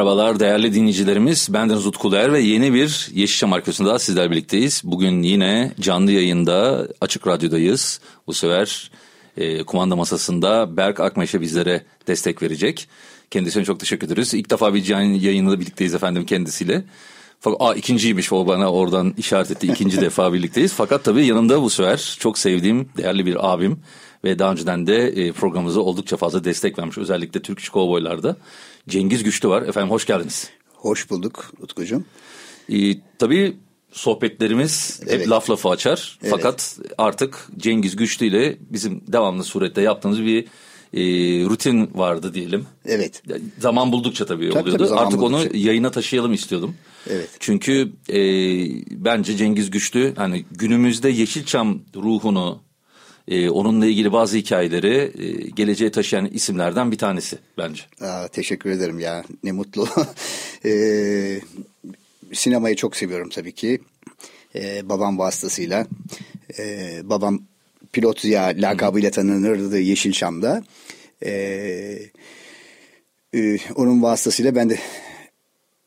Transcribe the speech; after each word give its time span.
Merhabalar 0.00 0.40
değerli 0.40 0.74
dinleyicilerimiz. 0.74 1.48
Bendeniz 1.52 1.86
Utku 1.86 2.14
Er 2.14 2.32
ve 2.32 2.40
yeni 2.40 2.74
bir 2.74 3.08
Yeşilçam 3.12 3.52
Arkası'nda 3.52 3.98
sizler 3.98 4.30
birlikteyiz. 4.30 4.82
Bugün 4.84 5.22
yine 5.22 5.72
canlı 5.80 6.12
yayında 6.12 6.88
Açık 7.00 7.26
Radyo'dayız. 7.26 8.00
Bu 8.26 8.32
sefer 8.32 8.90
e, 9.36 9.62
kumanda 9.62 9.96
masasında 9.96 10.76
Berk 10.76 11.00
Akmeş'e 11.00 11.40
bizlere 11.40 11.84
destek 12.06 12.42
verecek. 12.42 12.88
Kendisine 13.30 13.64
çok 13.64 13.80
teşekkür 13.80 14.06
ederiz. 14.06 14.34
İlk 14.34 14.50
defa 14.50 14.74
bir 14.74 14.82
canlı 14.82 15.16
yayında 15.16 15.60
birlikteyiz 15.60 15.94
efendim 15.94 16.26
kendisiyle. 16.26 16.84
Fakat 17.40 17.60
aa, 17.60 17.74
ikinciymiş 17.74 18.32
o 18.32 18.46
bana 18.46 18.72
oradan 18.72 19.14
işaret 19.18 19.50
etti. 19.50 19.66
İkinci 19.66 20.00
defa 20.00 20.32
birlikteyiz. 20.32 20.72
Fakat 20.72 21.04
tabii 21.04 21.26
yanımda 21.26 21.62
bu 21.62 21.70
sefer 21.70 22.16
çok 22.20 22.38
sevdiğim 22.38 22.88
değerli 22.96 23.26
bir 23.26 23.52
abim 23.52 23.80
ve 24.24 24.38
daha 24.38 24.52
önceden 24.52 24.86
de 24.86 25.08
e, 25.08 25.32
programımıza 25.32 25.80
oldukça 25.80 26.16
fazla 26.16 26.44
destek 26.44 26.78
vermiş. 26.78 26.98
Özellikle 26.98 27.42
Türk 27.42 27.58
İş 27.58 27.68
Kovboylar'da. 27.68 28.36
Cengiz 28.88 29.22
Güçlü 29.22 29.48
var. 29.48 29.62
Efendim 29.62 29.90
hoş 29.90 30.06
geldiniz. 30.06 30.50
Hoş 30.74 31.10
bulduk 31.10 31.52
Utkucuğum. 31.60 32.02
Ee, 32.72 32.94
tabii 33.18 33.56
sohbetlerimiz 33.92 35.00
Evet. 35.06 35.20
hep 35.20 35.28
laf 35.30 35.50
lafı 35.50 35.68
açar. 35.68 36.18
Evet. 36.22 36.30
Fakat 36.30 36.78
artık 36.98 37.48
Cengiz 37.56 37.96
Güçlü 37.96 38.26
ile 38.26 38.56
bizim 38.60 39.02
devamlı 39.08 39.44
surette 39.44 39.82
yaptığımız 39.82 40.22
bir 40.22 40.44
e, 40.94 41.00
rutin 41.48 41.90
vardı 41.94 42.34
diyelim. 42.34 42.66
Evet. 42.86 43.22
Zaman 43.58 43.92
buldukça 43.92 44.26
tabii, 44.26 44.50
Tabii, 44.50 44.62
oluyordu. 44.62 44.86
tabii, 44.88 44.98
Artık 45.00 45.20
buldukça. 45.20 45.48
onu 45.48 45.56
yayına 45.56 45.90
taşıyalım 45.90 46.32
istiyordum. 46.32 46.74
Evet. 47.10 47.28
Çünkü 47.40 47.92
e, 48.08 48.18
bence 49.04 49.36
Cengiz 49.36 49.70
Güçlü 49.70 50.14
hani 50.16 50.44
günümüzde 50.52 51.08
Yeşilçam 51.08 51.78
ruhunu 51.96 52.58
e, 53.28 53.50
onunla 53.50 53.86
ilgili 53.86 54.12
bazı 54.12 54.36
hikayeleri 54.36 55.12
e, 55.18 55.50
geleceğe 55.50 55.90
taşıyan 55.90 56.26
isimlerden 56.26 56.92
bir 56.92 56.98
tanesi 56.98 57.38
bence. 57.58 57.82
Aa, 58.00 58.28
teşekkür 58.28 58.70
ederim 58.70 59.00
ya 59.00 59.24
ne 59.44 59.52
mutlu. 59.52 59.88
Ee, 60.64 61.40
sinemayı 62.32 62.76
çok 62.76 62.96
seviyorum 62.96 63.28
tabii 63.28 63.52
ki. 63.52 63.80
Ee, 64.54 64.88
babam 64.88 65.18
vasıtasıyla. 65.18 65.86
Ee, 66.58 67.00
babam 67.04 67.42
pilot 67.92 68.20
Ziya 68.20 68.52
lakabıyla 68.56 69.10
tanınırdı 69.10 69.78
Yeşilçam'da. 69.78 70.64
Ee, 71.24 72.10
e, 73.34 73.58
onun 73.74 74.02
vasıtasıyla 74.02 74.54
ben 74.54 74.70
de 74.70 74.78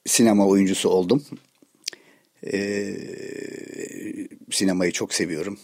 sinema 0.05 0.47
oyuncusu 0.47 0.89
oldum. 0.89 1.23
Ee, 2.53 2.95
sinemayı 4.51 4.91
çok 4.91 5.13
seviyorum. 5.13 5.59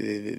Ee, 0.00 0.34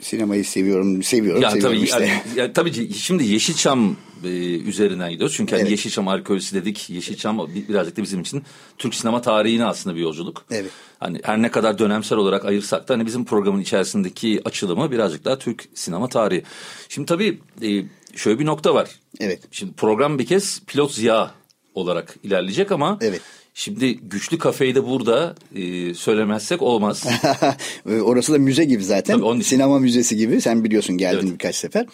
sinemayı 0.00 0.44
seviyorum, 0.44 1.02
seviyorum, 1.02 1.42
Ya 1.42 1.50
seviyorum 1.50 1.76
tabii, 1.76 1.84
işte. 1.84 2.06
yani, 2.06 2.38
ya 2.38 2.52
tabii 2.52 2.92
şimdi 2.94 3.24
Yeşilçam 3.24 3.96
e, 4.24 4.28
üzerinden 4.58 5.10
gidiyoruz. 5.10 5.36
Çünkü 5.36 5.52
hani 5.52 5.60
Evet. 5.62 5.70
Yeşilçam 5.70 6.08
arkeolojisi 6.08 6.54
dedik. 6.54 6.90
Yeşilçam 6.90 7.38
bi- 7.54 7.68
birazcık 7.68 7.96
da 7.96 8.02
bizim 8.02 8.20
için 8.20 8.42
Türk 8.78 8.94
sinema 8.94 9.22
tarihine 9.22 9.64
aslında 9.64 9.96
bir 9.96 10.00
yolculuk. 10.00 10.44
Evet. 10.50 10.70
Hani 10.98 11.20
her 11.22 11.42
ne 11.42 11.50
kadar 11.50 11.78
dönemsel 11.78 12.18
olarak 12.18 12.44
ayırsak 12.44 12.88
da 12.88 12.94
hani 12.94 13.06
bizim 13.06 13.24
programın 13.24 13.60
içerisindeki 13.60 14.40
açılımı 14.44 14.90
birazcık 14.90 15.24
daha 15.24 15.38
Türk 15.38 15.64
sinema 15.74 16.08
tarihi. 16.08 16.42
Şimdi 16.88 17.06
tabii 17.06 17.38
e, 17.62 17.84
şöyle 18.16 18.38
bir 18.38 18.46
nokta 18.46 18.74
var. 18.74 18.90
Evet. 19.20 19.40
Şimdi 19.50 19.72
program 19.72 20.18
bir 20.18 20.26
kez 20.26 20.60
Pilot 20.66 20.92
Ziya 20.94 21.30
olarak 21.74 22.16
ilerleyecek 22.22 22.72
ama 22.72 22.98
Evet. 23.00 23.20
Şimdi 23.56 23.96
Güçlü 23.96 24.38
Kafe'yi 24.38 24.74
de 24.74 24.86
burada 24.86 25.34
e, 25.54 25.94
söylemezsek 25.94 26.62
olmaz. 26.62 27.04
Orası 28.02 28.32
da 28.32 28.38
müze 28.38 28.64
gibi 28.64 28.84
zaten. 28.84 29.14
Tabii, 29.14 29.24
onun 29.24 29.40
için. 29.40 29.48
Sinema 29.48 29.78
müzesi 29.78 30.16
gibi. 30.16 30.40
Sen 30.40 30.64
biliyorsun 30.64 30.98
geldin 30.98 31.26
Evet. 31.26 31.32
birkaç 31.32 31.56
sefer. 31.56 31.86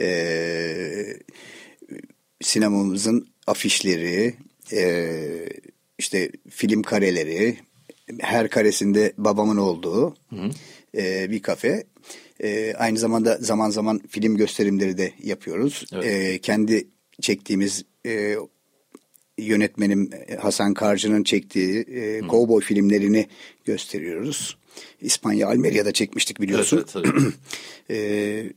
Ee, 0.00 1.16
sinemamızın 2.42 3.28
afişleri, 3.46 4.34
e, 4.72 5.18
işte 5.98 6.30
film 6.50 6.82
kareleri, 6.82 7.56
her 8.20 8.48
karesinde 8.48 9.12
babamın 9.18 9.56
olduğu 9.56 10.16
e, 10.96 11.30
bir 11.30 11.42
kafe. 11.42 11.84
E, 12.42 12.74
aynı 12.74 12.98
zamanda 12.98 13.38
zaman 13.40 13.70
zaman 13.70 14.00
film 14.08 14.36
gösterimleri 14.36 14.98
de 14.98 15.12
yapıyoruz. 15.22 15.84
Evet. 15.92 16.04
E, 16.04 16.38
kendi 16.38 16.88
çektiğimiz 17.20 17.84
e, 18.06 18.36
yönetmenim 19.38 20.10
Hasan 20.40 20.74
Karcı'nın 20.74 21.24
çektiği 21.24 21.80
e, 21.80 22.20
kovboy 22.20 22.62
filmlerini 22.62 23.26
gösteriyoruz. 23.64 24.56
İspanya 25.00 25.48
Almeria'da 25.48 25.92
çekmiştik 25.92 26.40
biliyorsun. 26.40 26.76
Evet, 26.76 26.96
evet, 26.96 27.14
tabii. 27.14 27.32
E, 27.90 28.52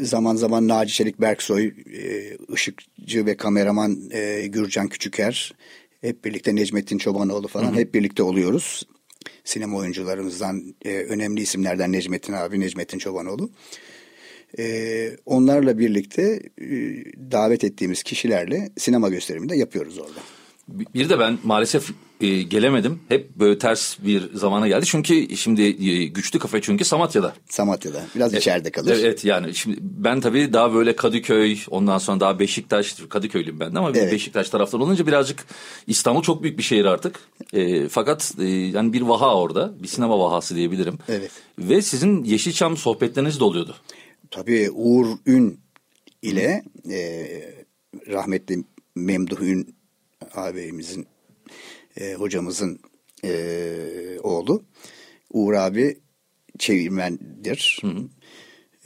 zaman 0.00 0.36
zaman 0.36 0.68
Naci 0.68 0.94
Çelik 0.94 1.20
Berksoy, 1.20 1.66
e, 1.66 2.36
ışıkçı 2.52 3.26
ve 3.26 3.36
kameraman 3.36 4.10
e, 4.12 4.46
Gürcan 4.46 4.88
Küçüker, 4.88 5.52
hep 6.00 6.24
birlikte 6.24 6.54
Necmettin 6.54 6.98
Çobanoğlu 6.98 7.48
falan 7.48 7.74
hep 7.74 7.94
birlikte 7.94 8.22
oluyoruz. 8.22 8.82
Sinema 9.44 9.76
oyuncularımızdan 9.76 10.74
e, 10.84 10.90
önemli 10.90 11.40
isimlerden 11.40 11.92
Necmettin 11.92 12.32
abi, 12.32 12.60
Necmettin 12.60 12.98
Çobanoğlu. 12.98 13.50
E, 14.58 15.16
onlarla 15.26 15.78
birlikte 15.78 16.22
e, 16.58 16.66
davet 17.32 17.64
ettiğimiz 17.64 18.02
kişilerle 18.02 18.70
sinema 18.76 19.08
gösterimi 19.08 19.48
de 19.48 19.56
yapıyoruz 19.56 19.98
orada. 19.98 20.20
Bir 20.68 21.08
de 21.08 21.18
ben 21.18 21.38
maalesef 21.42 21.90
e, 22.20 22.42
gelemedim. 22.42 23.00
Hep 23.08 23.36
böyle 23.36 23.58
ters 23.58 23.96
bir 23.98 24.34
zamana 24.34 24.68
geldi. 24.68 24.86
Çünkü 24.86 25.36
şimdi 25.36 25.62
e, 25.62 26.04
güçlü 26.04 26.38
kafe 26.38 26.60
çünkü 26.60 26.84
Samatya'da. 26.84 27.34
Samatya'da 27.48 28.04
biraz 28.14 28.34
içeride 28.34 28.70
kalır. 28.70 28.98
Evet 29.00 29.24
yani 29.24 29.54
şimdi 29.54 29.76
ben 29.80 30.20
tabii 30.20 30.52
daha 30.52 30.74
böyle 30.74 30.96
Kadıköy 30.96 31.58
ondan 31.70 31.98
sonra 31.98 32.20
daha 32.20 32.38
Beşiktaş 32.38 32.94
Kadıköylüyüm 33.08 33.60
ben 33.60 33.74
de 33.74 33.78
ama 33.78 33.90
Evet. 33.94 34.12
Beşiktaş 34.12 34.48
taraftan 34.48 34.80
olunca 34.80 35.06
birazcık 35.06 35.46
İstanbul 35.86 36.22
çok 36.22 36.42
büyük 36.42 36.58
bir 36.58 36.62
şehir 36.62 36.84
artık. 36.84 37.20
E, 37.52 37.88
fakat 37.88 38.32
e, 38.40 38.44
yani 38.48 38.92
bir 38.92 39.02
vaha 39.02 39.36
orada 39.36 39.82
bir 39.82 39.88
sinema 39.88 40.18
vahası 40.18 40.54
diyebilirim. 40.54 40.98
Evet. 41.08 41.30
Ve 41.58 41.82
sizin 41.82 42.24
Yeşilçam 42.24 42.76
sohbetleriniz 42.76 43.40
de 43.40 43.44
oluyordu. 43.44 43.74
Tabii 44.34 44.70
Uğur 44.70 45.06
Ün 45.26 45.60
ile 46.22 46.64
e, 46.90 47.28
rahmetli 48.06 48.64
Memduh 48.94 49.40
Ün 49.40 49.76
ağabeyimizin 50.34 51.06
e, 52.00 52.14
hocamızın 52.14 52.80
e, 53.24 54.18
oğlu. 54.22 54.64
Uğur 55.32 55.52
abi 55.52 55.98
çevirmendir. 56.58 57.82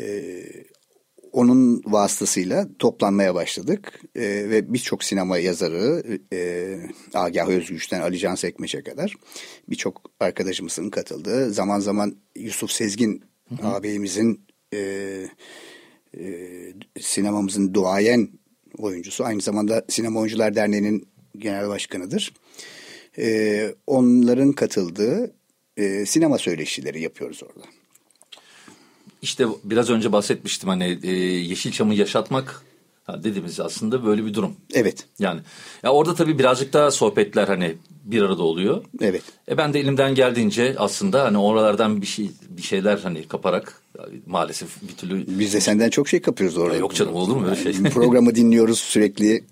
E, 0.00 0.44
onun 1.32 1.82
vasıtasıyla 1.86 2.68
toplanmaya 2.78 3.34
başladık 3.34 4.00
E, 4.16 4.22
ve 4.50 4.72
birçok 4.72 5.04
sinema 5.04 5.38
yazarı 5.38 6.18
e, 6.32 6.80
Agah 7.14 7.48
Özgüç'ten 7.48 8.00
Ali 8.00 8.18
Can 8.18 8.34
Sekmeç'e 8.34 8.82
kadar 8.82 9.14
birçok 9.68 10.10
arkadaşımızın 10.20 10.90
katıldığı 10.90 11.52
zaman 11.52 11.80
zaman 11.80 12.16
Yusuf 12.36 12.70
Sezgin 12.70 13.24
ağabeyimizin 13.62 14.47
e, 14.74 14.78
e, 16.18 16.22
sinemamızın 17.00 17.74
duayen 17.74 18.28
oyuncusu 18.78 19.24
aynı 19.24 19.40
zamanda 19.40 19.84
Sinema 19.88 20.20
Oyuncular 20.20 20.54
Derneği'nin 20.54 21.08
genel 21.38 21.68
başkanıdır. 21.68 22.32
E, 23.18 23.74
onların 23.86 24.52
katıldığı 24.52 25.34
e, 25.76 26.06
sinema 26.06 26.38
söyleşileri 26.38 27.02
yapıyoruz 27.02 27.42
orada. 27.42 27.66
İşte 29.22 29.46
biraz 29.64 29.90
önce 29.90 30.12
bahsetmiştim 30.12 30.68
hani 30.68 30.98
e, 31.02 31.10
Yeşilçam'ı 31.20 31.94
yaşatmak 31.94 32.62
dediğimiz 33.16 33.60
aslında 33.60 34.06
böyle 34.06 34.24
bir 34.26 34.34
durum. 34.34 34.52
Evet, 34.74 35.06
Yani 35.18 35.40
ya 35.82 35.92
orada 35.92 36.14
tabii 36.14 36.38
birazcık 36.38 36.72
daha 36.72 36.90
sohbetler 36.90 37.48
hani 37.48 37.74
bir 38.04 38.22
arada 38.22 38.42
oluyor. 38.42 38.84
evet. 39.00 39.22
E 39.50 39.56
ben 39.56 39.74
de 39.74 39.80
elimden 39.80 40.14
geldiğince 40.14 40.74
aslında 40.78 41.24
hani 41.24 41.38
oralardan 41.38 42.02
bir 42.02 42.06
şey 42.06 42.30
bir 42.48 42.62
şeyler 42.62 42.98
hani 42.98 43.28
kaparak 43.28 43.82
maalesef 44.26 44.82
bir 44.82 44.96
türlü 44.96 45.24
Biz 45.38 45.54
de 45.54 45.60
senden 45.60 45.90
çok 45.90 46.08
şey 46.08 46.20
kapıyoruz 46.20 46.58
orada. 46.58 46.76
Yok 46.76 46.94
canım, 46.94 47.14
olur 47.14 47.36
mu 47.36 47.46
öyle 47.46 47.62
şey? 47.62 47.72
Yani 47.72 47.90
Programı 47.90 48.34
dinliyoruz 48.34 48.78
sürekli. 48.78 49.44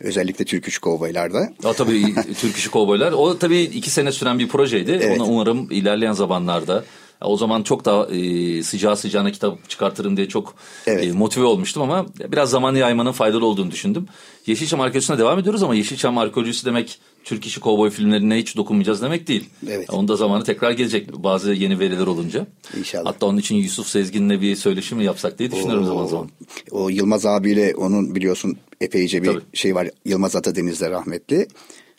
Özellikle 0.00 0.44
Türk 0.44 0.68
Üç 0.68 0.78
Kovboylar'da. 0.78 1.52
o 1.64 1.72
tabii 1.72 2.14
Türk 2.40 2.56
İşi 2.56 2.70
Kovboylar 2.70 3.12
o 3.12 3.38
tabii 3.38 3.60
iki 3.60 3.90
sene 3.90 4.12
süren 4.12 4.38
bir 4.38 4.48
projeydi. 4.48 5.00
Evet. 5.02 5.20
Ona 5.20 5.28
umarım 5.28 5.70
ilerleyen 5.70 6.12
zamanlarda 6.12 6.84
O 7.20 7.36
zaman 7.36 7.62
çok 7.62 7.84
daha 7.84 8.06
e, 8.06 8.62
sıcağı 8.62 8.96
sıcağına 8.96 9.32
kitap 9.32 9.70
çıkartırım 9.70 10.16
diye 10.16 10.28
çok 10.28 10.54
Evet. 10.86 11.04
e, 11.06 11.12
motive 11.12 11.44
olmuştum 11.44 11.82
ama 11.82 12.06
biraz 12.32 12.50
zamanı 12.50 12.78
yaymanın 12.78 13.12
faydalı 13.12 13.46
olduğunu 13.46 13.70
düşündüm. 13.70 14.06
Yeşilçam 14.46 14.80
arkeolojisine 14.80 15.18
devam 15.18 15.38
ediyoruz 15.38 15.62
ama 15.62 15.74
Yeşilçam 15.74 16.18
arkeolojisi 16.18 16.66
demek 16.66 16.98
Türk 17.24 17.46
işi 17.46 17.60
kovboy 17.60 17.90
filmlerine 17.90 18.36
hiç 18.38 18.56
dokunmayacağız 18.56 19.02
demek 19.02 19.28
değil. 19.28 19.44
Evet. 19.68 19.90
Onda 19.90 20.16
zamanı 20.16 20.44
tekrar 20.44 20.70
gelecek 20.70 21.12
bazı 21.12 21.52
yeni 21.52 21.78
veriler 21.78 22.06
olunca. 22.06 22.46
İnşallah. 22.78 23.04
Hatta 23.06 23.26
onun 23.26 23.38
için 23.38 23.56
Yusuf 23.56 23.86
Sezgin'le 23.86 24.40
bir 24.40 24.56
söyleşi 24.56 24.94
mi 24.94 25.04
yapsak 25.04 25.38
diye 25.38 25.50
düşünüyorum 25.50 25.82
O- 25.84 25.86
zaman 25.86 26.06
zaman. 26.06 26.28
O 26.70 26.88
Yılmaz 26.88 27.26
abiyle 27.26 27.74
onun 27.76 28.14
biliyorsun 28.14 28.56
epeyce 28.80 29.22
bir 29.22 29.28
Tabii. 29.28 29.42
şey 29.54 29.74
var. 29.74 29.88
Yılmaz 30.04 30.36
Atadeniz'de 30.36 30.90
rahmetli. 30.90 31.48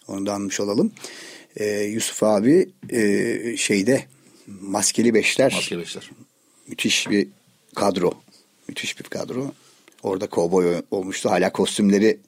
Onu 0.08 0.26
da 0.26 0.34
anmış 0.34 0.60
olalım. 0.60 0.92
Ee, 1.58 1.66
Yusuf 1.66 2.24
abi 2.24 2.70
e, 2.90 3.58
şeyde 3.58 4.04
Maskeli 4.48 5.14
Beşler 5.14 5.54
Maske 5.54 5.78
beşler. 5.78 6.12
müthiş 6.68 7.10
bir 7.10 7.28
kadro. 7.76 8.12
Müthiş 8.68 9.00
bir 9.00 9.04
kadro. 9.04 9.52
Orada 10.04 10.28
kovboy 10.28 10.82
olmuştu. 10.92 11.30
Hala 11.30 11.52
kostümleri 11.52 12.20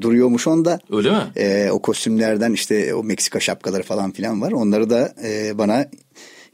duruyormuş 0.00 0.46
onda. 0.46 0.78
Öyle 0.90 1.10
mi? 1.10 1.32
Ee, 1.36 1.68
o 1.72 1.82
kostümlerden 1.82 2.52
işte 2.52 2.94
o 2.94 3.04
Meksika 3.04 3.40
şapkaları 3.40 3.82
falan 3.82 4.12
filan 4.12 4.42
var. 4.42 4.52
Onları 4.52 4.90
da 4.90 5.14
e, 5.24 5.58
bana 5.58 5.90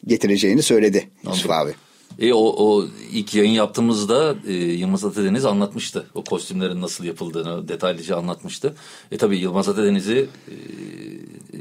getireceğini 0.07 0.63
söyledi 0.63 1.11
Yusuf 1.27 1.51
abi. 1.51 1.75
E, 2.19 2.33
o, 2.33 2.39
o 2.39 2.87
ilk 3.13 3.35
yayın 3.35 3.53
yaptığımızda 3.53 4.37
e, 4.47 4.53
Yılmaz 4.53 5.05
Atadeniz 5.05 5.45
anlatmıştı. 5.45 6.07
O 6.15 6.25
kostümlerin 6.25 6.81
nasıl 6.81 7.05
yapıldığını 7.05 7.69
detaylıca 7.69 8.17
anlatmıştı. 8.17 8.75
E 9.13 9.17
tabii 9.19 9.39
Yılmaz 9.39 9.69
Atadeniz'i 9.69 10.29
e, 10.49 10.53
e, 10.53 11.59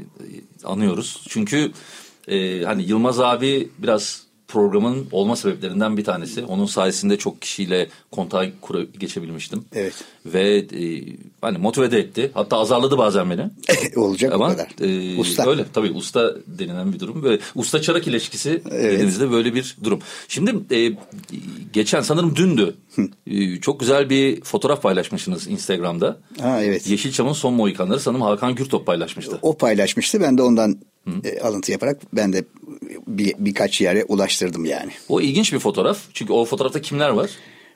anıyoruz. 0.64 1.24
Çünkü 1.28 1.72
e, 2.28 2.62
hani 2.64 2.82
Yılmaz 2.82 3.20
abi 3.20 3.68
biraz 3.78 4.24
programın 4.48 5.06
olma 5.12 5.36
sebeplerinden 5.36 5.96
bir 5.96 6.04
tanesi. 6.04 6.44
Onun 6.44 6.66
sayesinde 6.66 7.16
çok 7.16 7.42
kişiyle 7.42 7.88
kontağa 8.12 8.46
geçebilmiştim. 8.98 9.64
Evet. 9.72 9.94
Ve 10.26 10.56
e, 10.58 11.02
hani 11.40 11.58
motive 11.58 11.90
de 11.90 11.98
etti. 11.98 12.30
Hatta 12.34 12.56
azarladı 12.58 12.98
bazen 12.98 13.30
beni. 13.30 13.50
Olacak 13.96 14.32
o 14.32 14.34
Ama 14.34 14.48
kadar. 14.56 14.68
e, 14.80 15.18
Usta. 15.20 15.50
öyle 15.50 15.64
tabii 15.72 15.90
usta 15.90 16.34
denilen 16.46 16.92
bir 16.92 17.00
durum. 17.00 17.22
Böyle 17.22 17.42
usta 17.54 17.80
çırak 17.82 18.06
ilişkisi 18.06 18.62
dediğimizde 18.70 19.30
böyle 19.30 19.54
bir 19.54 19.76
durum. 19.84 20.00
Şimdi 20.28 20.74
e, 20.74 20.92
geçen 21.72 22.00
sanırım 22.00 22.36
dündü. 22.36 22.74
E, 23.26 23.60
çok 23.60 23.80
güzel 23.80 24.10
bir 24.10 24.40
fotoğraf 24.40 24.82
paylaşmışsınız 24.82 25.48
Instagram'da. 25.48 26.16
Ha 26.40 26.62
evet. 26.62 26.86
Yeşilçam'ın 26.86 27.32
son 27.32 27.54
Mohikanları 27.54 28.00
sanırım 28.00 28.22
Hakan 28.22 28.54
Gürtop 28.54 28.86
paylaşmıştı. 28.86 29.38
O 29.42 29.56
paylaşmıştı. 29.56 30.20
Ben 30.20 30.38
de 30.38 30.42
ondan 30.42 30.78
e, 31.24 31.40
alıntı 31.40 31.72
yaparak 31.72 32.00
ben 32.12 32.32
de 32.32 32.44
bir, 33.06 33.34
birkaç 33.38 33.80
yere 33.80 34.04
ulaştırdım 34.04 34.64
yani. 34.64 34.92
O 35.08 35.20
ilginç 35.20 35.52
bir 35.52 35.58
fotoğraf. 35.58 35.98
Çünkü 36.14 36.32
o 36.32 36.44
fotoğrafta 36.44 36.80
kimler 36.82 37.08
var? 37.08 37.30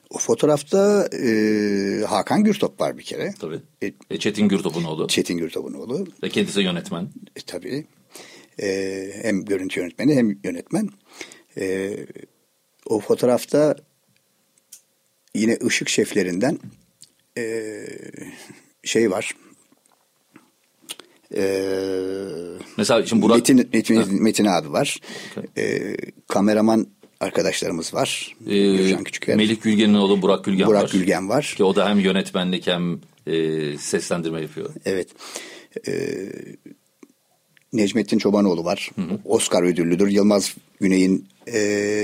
O 0.09 0.17
fotoğrafta 0.17 1.09
e, 1.23 2.03
Hakan 2.07 2.43
Gürtop 2.43 2.81
var 2.81 2.97
bir 2.97 3.03
kere. 3.03 3.33
Tabii. 3.39 3.59
E, 3.83 3.91
E, 4.09 4.19
Çetin 4.19 4.47
Gürtop'un 4.47 4.83
oğlu. 4.83 5.07
Çetin 5.07 5.37
Gürtop'un 5.37 5.73
oğlu. 5.73 6.07
Ve 6.23 6.29
kendisi 6.29 6.61
yönetmen. 6.61 7.03
E, 7.35 7.39
tabii. 7.47 7.85
E, 8.61 9.09
hem 9.21 9.45
görüntü 9.45 9.79
yönetmeni 9.79 10.15
hem 10.15 10.39
yönetmen. 10.43 10.89
E, 11.57 11.95
o 12.85 12.99
fotoğrafta 12.99 13.75
yine 15.35 15.57
ışık 15.65 15.89
şeflerinden 15.89 16.59
e, 17.37 17.85
şey 18.83 19.11
var. 19.11 19.35
E, 21.35 21.43
Mesela 22.77 23.05
şimdi 23.05 23.21
Burak... 23.21 23.37
Metin, 23.37 23.69
Metin, 23.73 24.23
Metin 24.23 24.45
abi 24.45 24.71
var. 24.71 24.99
E, 25.57 25.95
kameraman 26.27 26.87
arkadaşlarımız 27.19 27.93
var. 27.93 28.35
e, 28.47 28.75
Gürcan. 28.75 29.05
Melih 29.27 29.61
Gülgen'in 29.61 29.93
oğlu 29.93 30.21
Burak 30.21 30.45
Gülgen 30.45 30.67
Burak 30.67 30.83
var. 30.83 30.89
Gülgen 30.91 31.29
var. 31.29 31.53
Ki 31.57 31.63
o 31.63 31.75
da 31.75 31.89
hem 31.89 31.99
yönetmenlik 31.99 32.67
hem 32.67 32.99
e, 33.27 33.77
seslendirme 33.77 34.41
yapıyor. 34.41 34.69
Evet. 34.85 35.07
Ee, 35.87 35.93
Necmettin 37.73 38.17
Çobanoğlu 38.17 38.65
var. 38.65 38.89
Oscar 39.25 39.63
ödüllüdür. 39.63 40.07
Yılmaz 40.07 40.55
Güney'in 40.81 41.27
e, 41.47 41.59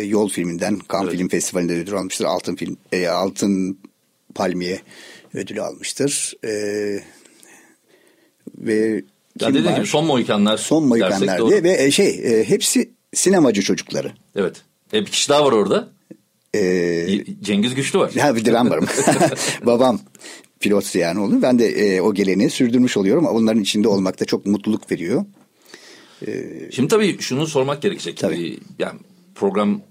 Yol 0.07 0.29
filminden 0.29 0.79
Cannes 0.91 1.07
Evet. 1.07 1.17
Film 1.17 1.27
Festivali'nde 1.27 1.73
ödül 1.73 1.93
almıştır. 1.93 2.25
Altın 2.25 2.55
film 2.55 2.77
e, 2.91 3.07
Altın 3.07 3.79
Palmiye 4.35 4.81
ödülü 5.33 5.61
almıştır. 5.61 6.33
E, 6.45 6.51
ve 8.57 9.03
Ya 9.39 9.47
kim 9.47 9.55
dediğim 9.55 9.71
var? 9.71 9.77
gibi 9.77 9.87
son 9.87 10.05
Mohikanlar 10.05 10.57
Son 10.57 10.87
Mohikanlar 10.87 11.39
doğru. 11.39 11.49
diye 11.49 11.63
ve 11.63 11.83
e, 11.83 11.91
şey 11.91 12.07
e, 12.07 12.43
hepsi 12.49 12.91
sinemacı 13.13 13.61
çocukları. 13.61 14.11
Evet. 14.35 14.61
E, 14.93 15.01
bir 15.01 15.11
kişi 15.11 15.29
daha 15.29 15.45
var 15.45 15.51
orada. 15.51 15.87
E, 16.53 16.59
Y- 16.59 17.25
Cengiz 17.41 17.75
Güçlü 17.75 17.99
var. 17.99 18.11
Ya 18.15 18.35
bir 18.35 18.45
de 18.45 18.53
ben 18.53 18.69
varım. 18.69 18.85
Babam 19.65 19.99
pilot 20.59 20.95
yani 20.95 21.19
olur. 21.19 21.41
Ben 21.41 21.59
de 21.59 21.67
e, 21.67 22.01
o 22.01 22.13
geleneği 22.13 22.49
sürdürmüş 22.49 22.97
oluyorum. 22.97 23.25
Onların 23.25 23.61
içinde 23.61 23.87
olmak 23.87 24.19
da 24.19 24.25
çok 24.25 24.45
mutluluk 24.45 24.91
veriyor. 24.91 25.25
Şimdi 26.71 26.87
tabii 26.87 27.17
şunu 27.21 27.47
sormak 27.47 27.81
gerekecek. 27.81 28.17
Tabii. 28.17 28.53
Ee, 28.53 28.57
Yani 28.79 28.99
program 29.35 29.81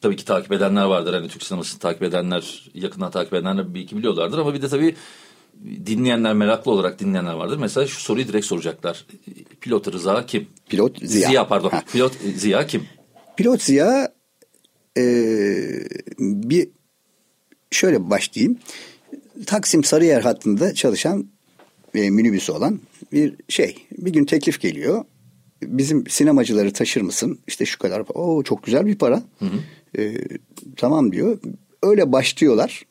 tabii 0.00 0.16
ki 0.16 0.24
takip 0.24 0.52
edenler 0.52 0.84
vardır. 0.84 1.14
Hani 1.14 1.28
Türk 1.28 1.42
sinemasını 1.42 1.80
takip 1.80 2.02
edenler, 2.02 2.64
yakından 2.74 3.10
takip 3.10 3.34
edenler 3.34 3.74
bir 3.74 3.80
iki 3.80 3.96
biliyorlardır. 3.96 4.38
Ama 4.38 4.54
bir 4.54 4.62
de 4.62 4.68
tabii 4.68 4.94
dinleyenler, 5.86 6.34
meraklı 6.34 6.70
olarak 6.70 7.00
dinleyenler 7.00 7.32
vardır. 7.32 7.56
Mesela 7.56 7.86
şu 7.86 8.00
soruyu 8.00 8.28
direkt 8.28 8.46
soracaklar. 8.46 9.06
Pilot 9.60 9.92
Rıza 9.92 10.26
kim? 10.26 10.46
Pilot 10.68 10.98
Ziya. 11.02 11.48
pardon. 11.48 11.70
Ha. 11.70 11.82
Pilot 11.92 12.12
Ziya 12.36 12.66
kim? 12.66 12.82
Pilot 13.36 13.62
Ziya 13.62 14.12
e, 14.98 15.02
bir 16.18 16.68
şöyle 17.70 18.10
başlayayım. 18.10 18.58
Taksim 19.46 19.84
Sarıyer 19.84 20.22
hattında 20.22 20.74
çalışan 20.74 21.26
e, 21.94 22.10
minibüsü 22.10 22.52
olan 22.52 22.80
bir 23.12 23.34
şey. 23.48 23.76
Bir 23.98 24.12
gün 24.12 24.24
teklif 24.24 24.60
geliyor. 24.60 25.04
Bizim 25.62 26.06
sinemacıları 26.06 26.72
taşır 26.72 27.00
mısın? 27.00 27.38
İşte 27.46 27.66
şu 27.66 27.78
kadar. 27.78 28.02
Oo 28.14 28.42
çok 28.42 28.62
güzel 28.62 28.86
bir 28.86 28.98
para. 28.98 29.22
E, 29.98 30.14
tamam 30.76 31.12
diyor. 31.12 31.38
Öyle 31.82 32.12
başlıyorlar. 32.12 32.82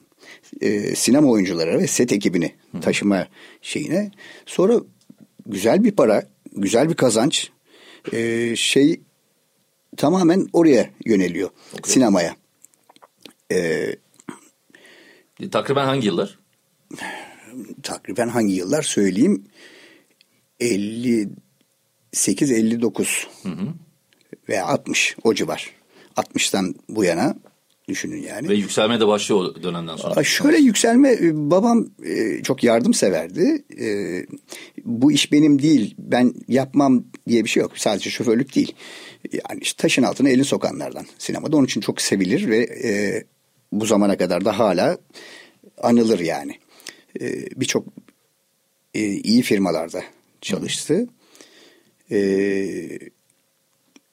E, 0.62 0.96
sinema 0.96 1.28
oyuncuları 1.30 1.80
ve 1.80 1.88
set 1.88 2.12
ekibini 2.14 2.56
taşıma 2.82 3.28
şeyine. 3.62 4.12
Sonra 4.46 4.80
güzel 5.46 5.84
bir 5.84 5.92
para, 5.92 6.30
güzel 6.52 6.90
bir 6.90 6.96
kazanç. 6.96 7.50
E, 8.14 8.56
şey 8.56 9.02
tamamen 9.98 10.48
oraya 10.54 10.90
yöneliyor. 11.06 11.50
Sinemaya. 11.84 12.36
E, 13.52 13.58
E, 15.40 15.50
Takriben 15.52 15.86
hangi 15.86 16.08
yıllar? 16.08 16.40
takriben 17.84 18.28
hangi 18.28 18.54
yıllar 18.54 18.82
söyleyeyim? 18.82 19.46
58 20.60 22.52
59 22.52 23.28
veya 24.50 24.66
60 24.66 25.16
o 25.24 25.34
civar. 25.34 25.72
60'tan 26.16 26.76
bu 26.90 27.04
yana 27.04 27.36
düşünün 27.88 28.22
yani. 28.22 28.50
Ve 28.50 28.56
yükselmeye 28.56 29.00
de 29.00 29.08
başlıyor 29.08 29.42
o 29.42 29.64
dönemden 29.64 29.96
sonra. 29.96 30.24
Şöyle 30.24 30.58
yükselme 30.58 31.12
e, 31.12 31.52
babam 31.52 31.88
e, 32.06 32.44
çok 32.44 32.64
yardımseverdi. 32.64 33.64
E, 33.80 33.88
bu 34.86 35.12
iş 35.12 35.32
benim 35.32 35.62
değil 35.62 35.96
ben 35.98 36.34
yapmam 36.48 37.04
diye 37.28 37.44
bir 37.44 37.50
şey 37.50 37.62
yok. 37.62 37.72
Sadece 37.76 38.10
şoförlük 38.10 38.56
değil. 38.56 38.76
Yani 39.34 39.60
işte 39.62 39.82
taşın 39.82 40.04
altına 40.04 40.30
elini 40.30 40.46
sokanlardan 40.46 41.06
sinemada. 41.18 41.58
Onun 41.58 41.66
için 41.66 41.82
çok 41.82 42.02
sevilir 42.02 42.48
ve 42.48 43.24
bu 43.72 43.86
zamana 43.86 44.18
kadar 44.18 44.46
da 44.46 44.60
hala 44.60 44.98
anılır 45.82 46.20
yani. 46.20 46.60
Birçok 47.56 47.86
iyi 49.24 49.42
firmalarda 49.42 50.04
çalıştı. 50.42 51.08
E, 52.12 52.20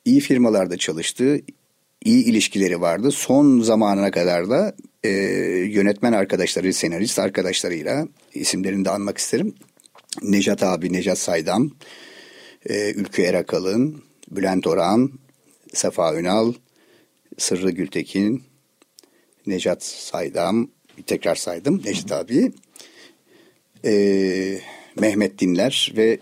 iyi 0.05 0.21
firmalarda 0.21 0.77
çalıştı. 0.77 1.41
İyi 2.05 2.25
ilişkileri 2.25 2.81
vardı. 2.81 3.11
Son 3.11 3.61
zamanına 3.61 4.11
kadar 4.11 4.51
da 4.51 4.77
e, 5.05 5.09
yönetmen 5.69 6.13
arkadaşları, 6.13 6.73
senarist 6.73 7.19
arkadaşlarıyla 7.19 8.09
isimlerini 8.35 8.85
de 8.85 8.91
anmak 8.91 9.19
isterim. 9.19 9.55
Nejat 10.23 10.63
abi, 10.63 10.93
Nejat 10.93 11.19
Saydam, 11.19 11.71
e, 12.67 12.93
Ülkü 12.93 13.23
Erakalın, 13.23 14.03
Bülent 14.31 14.67
Orhan, 14.67 15.13
Safa 15.75 16.15
Ünal, 16.15 16.53
Sırrı 17.39 17.71
Gültekin, 17.71 18.43
Nejat 19.47 19.85
Saydam, 19.85 20.69
tekrar 21.07 21.35
saydım 21.35 21.83
Nejat 21.85 22.13
abi, 22.13 22.53
e, 23.85 24.61
Mehmet 25.01 25.39
Dinler 25.39 25.93
ve 25.97 26.19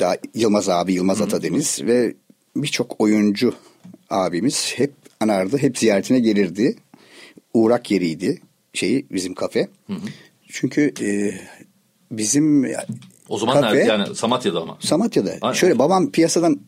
daha 0.00 0.16
Yılmaz 0.34 0.68
abi, 0.68 0.92
Yılmaz 0.92 1.20
Atadeniz 1.20 1.80
ve 1.82 2.14
birçok 2.56 3.00
oyuncu 3.00 3.54
abimiz 4.10 4.72
hep 4.76 5.01
anardı, 5.22 5.58
hep 5.58 5.78
ziyaretine 5.78 6.20
gelirdi. 6.20 6.76
Uğrak 7.54 7.90
yeriydi 7.90 8.40
şeyi 8.74 9.06
bizim 9.10 9.34
kafe. 9.34 9.68
Çünkü 10.48 10.94
e, 11.00 11.34
bizim 12.10 12.66
O 13.28 13.38
zaman 13.38 13.60
kafe, 13.60 13.76
nerede? 13.76 13.88
Yani 13.88 14.16
Samatya'da 14.16 14.60
ama. 14.60 14.78
Samatya'da. 14.80 15.34
Aynen. 15.40 15.54
Şöyle 15.54 15.78
babam 15.78 16.10
piyasadan 16.10 16.60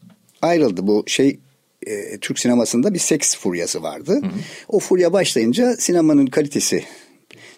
ayrıldı 0.42 0.86
bu 0.86 1.04
şey 1.06 1.38
e, 1.86 2.18
Türk 2.18 2.38
sinemasında 2.38 2.94
bir 2.94 2.98
seks 2.98 3.36
furyası 3.36 3.82
vardı. 3.82 4.12
Hı 4.12 4.26
hı. 4.26 4.30
O 4.68 4.78
furya 4.78 5.12
başlayınca 5.12 5.76
sinemanın 5.76 6.26
kalitesi 6.26 6.84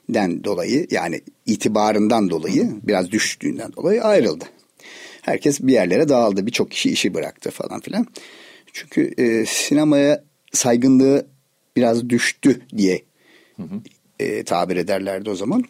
den 0.09 0.45
dolayı 0.45 0.87
yani 0.91 1.21
itibarından 1.47 2.31
dolayı 2.31 2.71
biraz 2.83 3.11
düştüğünden 3.11 3.73
dolayı 3.73 4.03
ayrıldı. 4.03 4.45
Herkes 5.23 5.61
bir 5.61 5.73
yerlere 5.73 6.09
dağıldı. 6.09 6.47
Birçok 6.47 6.71
kişi 6.71 6.91
işi 6.91 7.15
bıraktı 7.15 7.50
falan 7.50 7.81
filan. 7.81 8.07
Çünkü 8.73 9.15
e, 9.19 9.47
sinemaya 9.47 10.25
saygınlığı 10.53 11.26
biraz 11.76 12.11
düştü 12.11 12.61
diye 12.76 13.03
hı 13.57 13.62
hı. 13.62 13.81
E, 14.21 14.45
tabir 14.45 14.76
ederlerdi 14.76 15.31
o 15.31 15.35
zaman. 15.35 15.65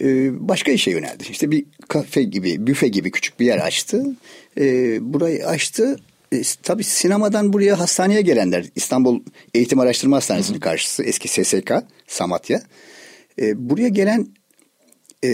E, 0.00 0.30
başka 0.48 0.72
işe 0.72 0.90
yöneldi. 0.90 1.24
İşte 1.30 1.50
bir 1.50 1.64
kafe 1.88 2.22
gibi, 2.22 2.66
büfe 2.66 2.88
gibi 2.88 3.10
küçük 3.10 3.40
bir 3.40 3.46
yer 3.46 3.58
açtı. 3.58 4.16
E, 4.58 4.98
burayı 5.12 5.46
açtı. 5.46 5.96
E, 6.32 6.42
tabii 6.62 6.84
sinemadan 6.84 7.52
buraya 7.52 7.78
hastaneye 7.78 8.20
gelenler 8.20 8.66
İstanbul 8.76 9.20
Eğitim 9.54 9.80
Araştırma 9.80 10.16
Hastanesi'nin 10.16 10.60
karşısı 10.60 11.02
eski 11.02 11.28
SSK 11.28 11.72
Samatya. 12.06 12.62
E, 13.38 13.70
buraya 13.70 13.88
gelen 13.88 14.26
e, 15.22 15.28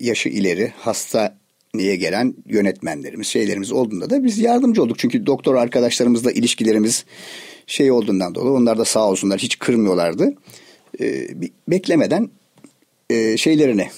yaşı 0.00 0.28
ileri 0.28 0.72
hasta 0.76 1.38
niye 1.78 1.96
gelen 1.96 2.34
yönetmenlerimiz, 2.46 3.26
şeylerimiz 3.26 3.72
olduğunda 3.72 4.10
da 4.10 4.24
biz 4.24 4.38
yardımcı 4.38 4.82
olduk. 4.82 4.98
Çünkü 4.98 5.26
doktor 5.26 5.54
arkadaşlarımızla 5.54 6.32
ilişkilerimiz 6.32 7.04
şey 7.66 7.90
olduğundan 7.90 8.34
dolayı 8.34 8.52
onlar 8.52 8.78
da 8.78 8.84
sağ 8.84 9.10
olsunlar 9.10 9.38
hiç 9.38 9.58
kırmıyorlardı. 9.58 10.34
E, 11.00 11.28
beklemeden 11.68 12.30
e, 13.10 13.36
şeylerini 13.36 13.88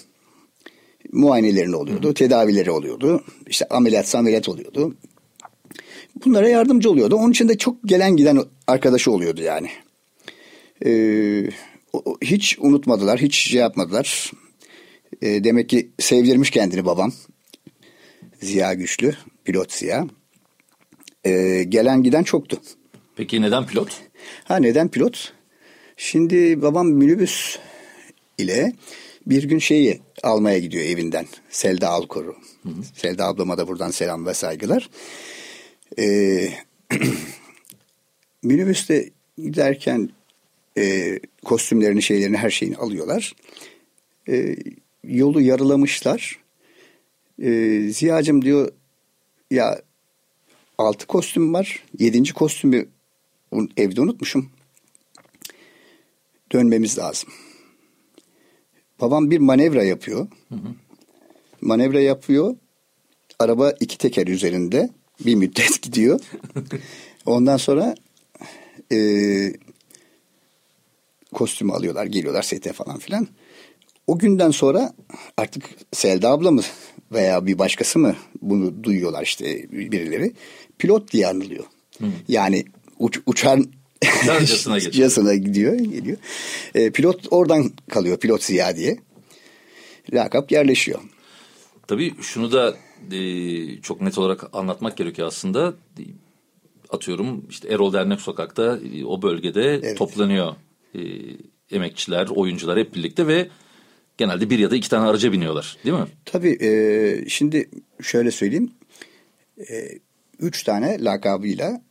muayenelerini 1.13 1.77
oluyordu, 1.77 2.09
Hı. 2.09 2.15
tedavileri 2.15 2.71
oluyordu. 2.71 3.25
İşte 3.47 3.65
ameliyatsa 3.71 4.19
ameliyat 4.19 4.49
oluyordu. 4.49 4.97
Bunlara 6.25 6.49
yardımcı 6.49 6.91
oluyordu. 6.91 7.17
Onun 7.17 7.31
için 7.31 7.49
de 7.49 7.59
çok 7.59 7.77
gelen 7.85 8.17
giden 8.17 8.43
arkadaşı 8.67 9.11
oluyordu 9.11 9.43
yani. 9.43 9.69
Ee, 10.87 11.51
hiç 12.23 12.59
unutmadılar, 12.61 13.21
hiç 13.21 13.35
şey 13.35 13.61
yapmadılar. 13.61 14.33
Ee, 15.23 15.45
demek 15.45 15.69
ki 15.69 15.91
sevdirmiş 15.99 16.51
kendini 16.51 16.85
babam. 16.85 17.13
Ziya 18.41 18.75
Güçlü, 18.75 19.15
pilot 19.45 19.73
Ziya. 19.73 20.07
Ee, 21.25 21.65
gelen 21.69 22.03
giden 22.03 22.23
çoktu. 22.23 22.61
Peki 23.17 23.43
neden 23.43 23.67
pilot? 23.67 24.03
Ha 24.45 24.57
neden 24.57 24.89
pilot? 24.89 25.33
Şimdi 25.97 26.63
babam 26.63 26.89
minibüs 26.89 27.59
ile 28.39 28.73
bir 29.27 29.45
gün 29.45 29.59
şeyi 29.59 30.01
almaya 30.23 30.59
gidiyor 30.59 30.85
evinden. 30.85 31.27
Selda 31.51 31.89
Alkor'u. 31.89 32.37
Hı 32.63 32.69
hı. 32.69 32.83
Selda 32.95 33.27
ablama 33.27 33.59
da 33.59 33.69
buradan 33.69 33.91
selam 33.91 34.27
ve 34.27 34.35
saygılar. 34.35 34.91
Ee, 35.99 36.49
minibüste 38.43 39.11
giderken 39.39 40.11
e, 40.79 41.19
kostümlerini, 41.45 42.03
şeylerini, 42.03 42.37
her 42.37 42.51
şeyini 42.51 42.77
alıyorlar. 42.77 43.33
E, 44.29 44.57
yolu 45.05 45.41
yarılamışlar. 45.41 46.40
E, 47.41 47.81
Ziya'cım 47.91 48.43
diyor 48.43 48.73
ya 49.51 49.83
altı 50.79 51.07
kostüm 51.07 51.55
var. 51.55 51.83
Yedinci 51.99 52.33
kostümü 52.35 52.89
evde 53.77 54.01
unutmuşum. 54.01 54.51
Dönmemiz 56.53 56.99
lazım. 56.99 57.31
Babam 59.01 59.31
bir 59.31 59.39
manevra 59.39 59.85
yapıyor. 59.85 60.29
Hı 60.49 60.55
hı. 60.55 60.75
Manevra 61.61 62.01
yapıyor. 62.01 62.57
Araba 63.39 63.71
iki 63.81 63.99
teker 63.99 64.27
üzerinde 64.27 64.91
bir 65.25 65.35
müddet 65.35 65.83
gidiyor. 65.83 66.21
Ondan 67.27 67.57
sonra 67.57 67.95
e, 68.93 68.99
kostümü 71.33 71.73
alıyorlar, 71.73 72.07
geliyorlar 72.07 72.43
sete 72.43 72.73
falan 72.73 72.99
filan. 72.99 73.29
O 74.07 74.19
günden 74.19 74.51
sonra 74.51 74.93
artık 75.37 75.71
Selda 75.93 76.31
abla 76.31 76.51
mı 76.51 76.63
veya 77.13 77.47
bir 77.47 77.59
başkası 77.59 77.99
mı 77.99 78.17
bunu 78.43 78.85
duyuyorlar 78.85 79.23
işte 79.23 79.67
birileri. 79.73 80.33
Pilot 80.79 81.13
diye 81.13 81.27
anılıyor. 81.27 81.65
Hı. 81.99 82.07
Yani 82.29 82.65
uç, 82.99 83.21
uçan 83.27 83.67
Uçarcasına 84.23 84.79
gidiyor. 85.35 85.75
geliyor. 85.75 86.17
E, 86.75 86.91
pilot 86.91 87.27
oradan 87.31 87.73
kalıyor. 87.91 88.19
Pilot 88.19 88.43
Ziya 88.43 88.77
diye. 88.77 88.99
Lakap 90.13 90.53
yerleşiyor. 90.53 91.01
Tabii 91.87 92.15
şunu 92.21 92.53
da 92.53 92.77
e, 93.13 93.81
çok 93.81 94.01
net 94.01 94.19
olarak 94.19 94.49
anlatmak 94.53 94.97
gerekiyor 94.97 95.29
aslında. 95.29 95.75
Atıyorum 96.91 97.47
işte 97.51 97.69
Erol 97.69 97.93
Dernek 97.93 98.21
Sokak'ta 98.21 98.79
e, 98.95 99.05
o 99.05 99.23
bölgede 99.23 99.75
evet. 99.75 99.99
toplanıyor 99.99 100.55
e, 100.95 101.01
emekçiler, 101.71 102.29
oyuncular 102.35 102.79
hep 102.79 102.95
birlikte 102.95 103.27
ve 103.27 103.49
genelde 104.21 104.51
bir 104.51 104.59
ya 104.59 104.71
da 104.71 104.77
iki 104.77 104.91
tane 104.91 105.09
araca 105.09 105.33
biniyorlar 105.33 105.77
değil 105.85 105.97
mi? 105.97 106.07
Tabii 106.25 106.59
e, 106.61 107.29
şimdi 107.29 107.71
şöyle 108.03 108.31
söyleyeyim. 108.31 108.71
E, 109.71 109.89
üç 110.39 110.63
tane 110.63 111.05
lakabıyla 111.05 111.83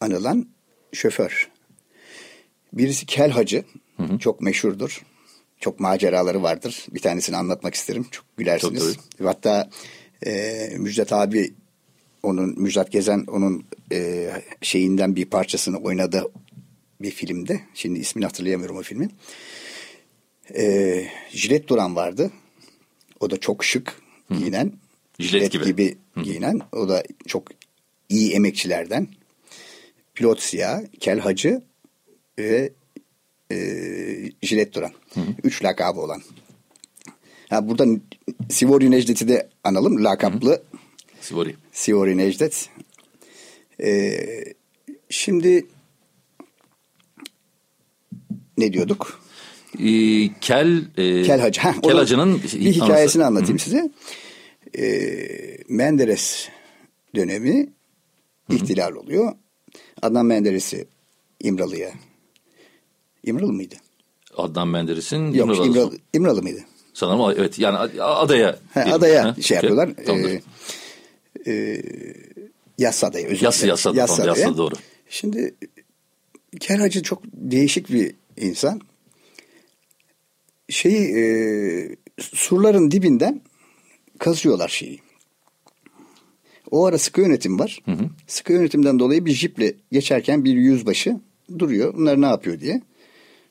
anılan 0.00 0.48
şoför. 0.92 1.50
Birisi 2.72 3.06
Kel 3.06 3.30
Hacı. 3.30 3.64
Hı 3.96 4.02
hı. 4.02 4.18
Çok 4.18 4.40
meşhurdur. 4.40 5.02
Çok 5.60 5.80
maceraları 5.80 6.42
vardır. 6.42 6.86
Bir 6.90 7.00
tanesini 7.00 7.36
anlatmak 7.36 7.74
isterim. 7.74 8.06
Çok 8.10 8.24
gülersiniz. 8.36 8.96
Çok 9.18 9.26
Hatta 9.26 9.70
e, 10.26 10.32
Müjdat 10.78 11.12
abi 11.12 11.54
onun 12.22 12.62
Müjdat 12.62 12.92
Gezen 12.92 13.24
onun 13.28 13.64
e, 13.92 14.30
şeyinden 14.62 15.16
bir 15.16 15.24
parçasını 15.24 15.78
oynadı 15.78 16.24
bir 17.02 17.10
filmde. 17.10 17.60
Şimdi 17.74 17.98
ismini 17.98 18.26
hatırlayamıyorum 18.26 18.76
o 18.76 18.82
filmin. 18.82 19.12
E, 20.56 21.06
Jilet 21.30 21.68
Duran 21.68 21.96
vardı. 21.96 22.30
O 23.20 23.30
da 23.30 23.36
çok 23.36 23.64
şık 23.64 24.02
giyinen. 24.30 24.72
Jilet, 25.18 25.52
gibi, 25.52 25.64
gibi 25.64 25.98
giyinen. 26.22 26.60
O 26.72 26.88
da 26.88 27.02
çok 27.26 27.48
iyi 28.08 28.32
emekçilerden. 28.32 29.08
Pilot 30.14 30.40
Siyah, 30.40 30.80
Kel 31.00 31.18
Hacı 31.18 31.62
ve 32.38 32.72
e, 33.52 33.56
Jilet 34.42 34.74
Duran. 34.74 34.92
Hı 35.14 35.20
hı. 35.20 35.26
Üç 35.44 35.64
lakabı 35.64 36.00
olan. 36.00 36.22
Ha, 37.48 37.68
burada 37.68 37.86
Sivori 38.50 38.90
Necdet'i 38.90 39.28
de 39.28 39.48
analım. 39.64 40.04
Lakaplı. 40.04 40.50
Hı. 40.52 40.60
Sivori. 41.20 41.56
Sivori 41.72 42.18
Necdet. 42.18 42.70
Ee, 43.82 44.44
şimdi 45.10 45.66
ne 48.58 48.72
diyorduk? 48.72 49.20
Ee, 49.78 50.30
kel 50.40 50.84
e, 50.96 51.22
Kel 51.22 51.40
Hacı. 51.40 51.60
Heh, 51.60 51.82
Kel 51.82 51.96
Hacı'nın 51.96 52.42
bir 52.42 52.72
hikayesini 52.72 53.24
anlatayım 53.24 53.58
Hı-hı. 53.58 53.64
size. 53.64 53.90
Ee, 54.78 55.58
Menderes 55.68 56.48
dönemi 57.14 57.56
Hı-hı. 57.56 58.56
ihtilal 58.56 58.92
oluyor. 58.92 59.32
Adnan 60.02 60.26
Menderes'i 60.26 60.86
İmralı'ya. 61.40 61.90
İmralı 63.24 63.52
mıydı? 63.52 63.74
Adnan 64.36 64.68
Menderes'in 64.68 65.32
Yok 65.32 65.48
İmralı, 65.48 65.66
İmralı, 65.66 65.98
İmralı 66.12 66.42
mıydı? 66.42 66.60
Sanırım 66.94 67.34
evet 67.38 67.58
yani 67.58 67.78
adaya. 68.00 68.58
Ha, 68.74 68.84
adaya 68.92 69.24
ha? 69.24 69.42
şey 69.42 69.54
yapıyorlar. 69.54 69.88
Ee, 71.46 71.52
e. 71.52 71.72
Özür 73.26 73.44
Yassı, 73.44 73.66
Yassı, 73.66 73.92
Yassı, 73.94 74.22
adaya. 74.22 74.26
Yassı 74.26 74.58
doğru. 74.58 74.74
Şimdi 75.08 75.54
Kerhacı 76.60 77.02
çok 77.02 77.22
değişik 77.24 77.90
bir 77.90 78.14
insan. 78.36 78.80
Şeyi 80.70 81.16
e, 81.16 81.22
surların 82.20 82.90
dibinden 82.90 83.40
kazıyorlar 84.18 84.68
şeyi. 84.68 85.00
O 86.70 86.86
ara 86.86 86.98
sıkı 86.98 87.20
yönetim 87.20 87.58
var. 87.58 87.82
Hı 87.84 87.92
hı. 87.92 88.10
Sıkı 88.26 88.52
yönetimden 88.52 88.98
dolayı 88.98 89.24
bir 89.24 89.32
jiple 89.32 89.74
geçerken 89.92 90.44
bir 90.44 90.54
yüzbaşı 90.54 91.20
duruyor. 91.58 91.94
Bunlar 91.94 92.20
ne 92.20 92.26
yapıyor 92.26 92.60
diye. 92.60 92.82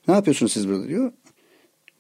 Ne 0.08 0.14
yapıyorsunuz 0.14 0.54
siz 0.54 0.68
burada 0.68 0.88
diyor. 0.88 1.12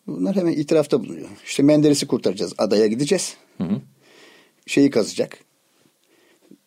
Bunlar 0.08 0.36
hemen 0.36 0.52
itirafta 0.52 1.00
bulunuyor. 1.04 1.28
İşte 1.46 1.64
Menderes'i 1.64 2.08
kurtaracağız. 2.08 2.54
Adaya 2.58 2.88
gideceğiz. 2.88 3.36
Hı 3.58 3.64
hı. 3.64 3.82
Şeyi 4.66 4.90
kazacak. 4.90 5.38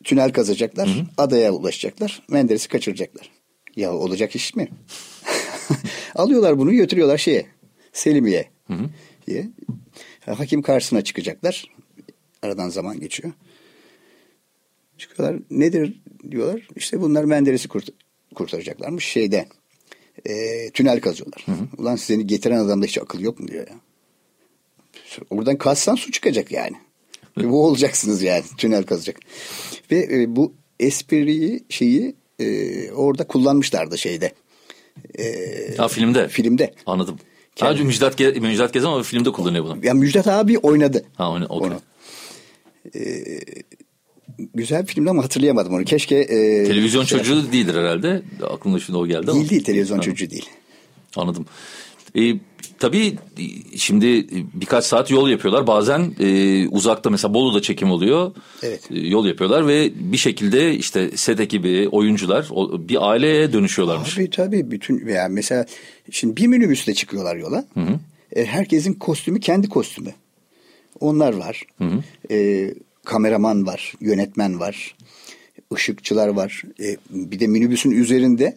Tünel 0.05 0.33
kazacaklar. 0.33 0.89
Hı 0.89 0.93
hı. 1.01 1.07
Adaya 1.19 1.53
ulaşacaklar. 1.53 2.23
Menderes'i 2.29 2.69
kaçıracaklar. 2.69 3.31
Ya 3.77 3.93
olacak 3.93 4.37
iş 4.37 4.57
mi? 4.57 4.69
Alıyorlar 6.15 6.59
bunu 6.59 6.73
götürüyorlar 6.73 7.19
şeye. 7.19 7.47
Selimiye. 7.93 8.51
Hı 8.67 8.75
hı. 8.75 8.91
Diye. 9.27 9.49
Hakim 10.21 10.63
karşısına 10.63 11.03
çıkacaklar. 11.03 11.65
Aradan 12.43 12.69
zaman 12.69 13.01
geçiyor. 13.01 13.33
Çıkıyorlar. 14.99 15.41
Nedir 15.51 16.03
diyorlar. 16.31 16.69
İşte 16.77 17.01
bunlar 17.01 17.25
Menderes'i 17.25 17.69
kurt 17.69 17.89
kurtaracaklarmış 18.35 19.05
şeyde. 19.05 19.49
E, 20.27 20.71
tünel 20.71 21.01
kazıyorlar. 21.01 21.43
Hı 21.47 21.53
hı. 21.53 21.67
Ulan 21.79 21.97
seni 21.97 22.27
getiren 22.27 22.59
adamda 22.59 22.87
hiç 22.87 22.99
akıl 22.99 23.21
yok 23.21 23.41
mu 23.41 23.49
diyor 23.49 23.69
ya. 23.69 23.75
Oradan 25.31 25.59
kazsan 25.59 25.95
su 25.95 26.13
çıkacak 26.13 26.53
yani. 26.53 26.77
bu 27.37 27.67
olacaksınız 27.67 28.23
yani. 28.23 28.45
Tünel 28.59 28.83
kazacak. 28.85 29.17
Ve 29.91 30.09
e, 30.13 30.37
bu 30.37 30.55
espriyi 30.81 31.65
şeyi 31.69 32.15
e, 32.39 32.91
orada 32.91 33.27
kullanmışlardı 33.27 33.99
şeyde. 33.99 34.33
Ha 35.77 35.89
filmde. 35.89 36.29
Filmde. 36.29 36.75
Anladım. 36.87 37.19
Sadece 37.57 37.85
Müjdat, 37.85 38.17
Ge 38.19 38.31
Müjdat 38.31 38.73
Gezen 38.73 38.89
ama 38.89 39.03
filmde 39.03 39.33
kullanıyor 39.33 39.65
bunu. 39.65 39.87
Ya 39.87 39.95
Müjdat 39.95 40.27
abi 40.27 40.59
oynadı. 40.59 41.05
Ha 41.15 41.31
onu, 41.31 41.47
okay. 41.47 41.71
Onu. 41.71 41.81
Güzel 44.55 44.83
bir 44.83 44.87
filmdi 44.87 45.11
ama 45.11 45.25
hatırlayamadım 45.25 45.75
onu. 45.75 45.85
Keşke... 45.85 46.17
e, 46.17 46.65
Televizyon 46.65 47.05
şey- 47.05 47.19
çocuğu 47.19 47.53
değildir 47.53 47.75
herhalde. 47.75 48.23
Aklımda 48.51 48.81
şimdi 48.81 48.99
o 48.99 49.07
geldi 49.07 49.31
ama. 49.31 49.41
Değil 49.41 49.51
değil 49.51 49.65
televizyon 49.65 49.97
Ha, 49.97 50.03
çocuğu 50.03 50.31
değil. 50.31 50.49
Anladım. 51.17 51.47
E, 52.19 52.35
tabii 52.79 53.19
şimdi 53.77 54.27
birkaç 54.55 54.85
saat 54.85 55.11
yol 55.11 55.29
yapıyorlar. 55.29 55.67
Bazen 55.67 56.15
e, 56.21 56.69
uzakta 56.69 57.11
mesela 57.11 57.35
Bolu'da 57.35 57.63
çekim 57.63 57.91
oluyor. 57.91 58.33
Evet. 58.63 58.81
E, 58.91 58.99
yol 59.01 59.27
yapıyorlar 59.27 59.67
ve 59.69 59.91
bir 59.95 60.17
şekilde 60.17 60.75
işte 60.75 61.11
set 61.17 61.41
ekibi, 61.41 61.89
oyuncular 61.89 62.49
o- 62.51 62.89
bir 62.89 63.11
aileye 63.11 63.53
dönüşüyorlarmış. 63.53 64.15
Tabii 64.15 64.31
tabii 64.31 64.71
bütün 64.71 65.07
veya 65.07 65.29
mesela 65.29 65.67
şimdi 66.11 66.37
bir 66.37 66.47
minibüsle 66.47 66.95
çıkıyorlar 66.95 67.37
yola. 67.37 67.65
E, 68.37 68.45
herkesin 68.45 68.95
kostümü 68.95 69.41
kendi 69.41 69.69
kostümü. 69.69 70.11
Onlar 71.01 71.33
var. 71.35 71.63
E, 72.31 72.69
kameraman 73.05 73.67
var, 73.67 73.93
yönetmen 74.01 74.61
var, 74.61 74.95
ışıkçılar 75.75 76.29
var. 76.29 76.63
E, 76.81 76.97
bir 77.11 77.41
de 77.41 77.47
minibüsün 77.47 77.91
üzerinde 77.91 78.57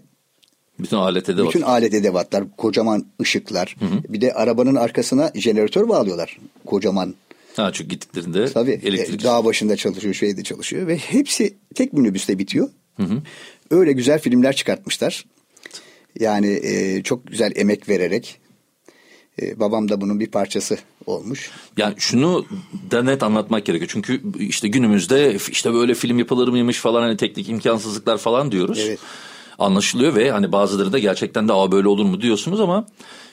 Bütün 0.80 0.98
alete 0.98 1.38
de 1.38 1.48
bütün 1.48 1.62
alet 1.62 1.94
edevatlar, 1.94 2.44
kocaman 2.58 3.06
ışıklar. 3.22 3.76
Bir 4.10 4.22
de 4.22 4.34
arabanın 4.34 4.76
arkasına 4.76 5.32
jeneratör 5.36 5.90
bağlıyorlar. 5.90 6.38
Kocaman. 6.66 7.16
Ha 7.56 7.70
çünkü 7.74 7.90
gittiklerinde 7.90 8.46
Tabii 8.54 8.80
elektrik. 8.84 9.22
e, 9.22 9.24
dağ 9.24 9.46
başında 9.46 9.76
çalışıyor, 9.76 10.14
şeyde 10.14 10.44
çalışıyor 10.44 10.88
ve 10.88 10.98
hepsi 10.98 11.54
tek 11.76 11.94
minibüste 11.94 12.40
bitiyor. 12.40 12.70
Öyle 13.72 13.92
güzel 13.92 14.20
filmler 14.20 14.56
çıkartmışlar. 14.56 15.26
Yani 16.20 16.60
e, 16.64 17.04
çok 17.04 17.28
güzel 17.28 17.52
emek 17.56 17.90
vererek. 17.90 18.40
E, 19.42 19.60
babam 19.60 19.90
da 19.90 20.02
bunun 20.02 20.20
bir 20.20 20.28
parçası 20.28 20.78
olmuş. 21.06 21.52
Yani 21.78 21.94
şunu 21.98 22.46
da 22.92 23.04
net 23.04 23.24
anlatmak 23.24 23.66
gerekiyor. 23.66 23.90
Çünkü 23.94 24.22
işte 24.40 24.68
günümüzde 24.68 25.36
işte 25.52 25.74
böyle 25.74 25.94
film 25.94 26.20
yapılır 26.20 26.48
mıymış 26.48 26.80
falan 26.80 27.02
hani 27.02 27.18
teknik 27.18 27.50
imkansızlıklar 27.50 28.18
falan 28.18 28.52
diyoruz. 28.52 28.80
Evet. 28.88 29.00
Anlaşılıyor 29.60 30.16
ve 30.16 30.32
hani 30.32 30.52
bazıları 30.52 30.94
da 30.94 31.00
gerçekten 31.00 31.48
de 31.48 31.54
Aa, 31.54 31.72
böyle 31.72 31.88
olur 31.88 32.06
mu 32.06 32.22
diyorsunuz 32.22 32.60
ama 32.60 32.88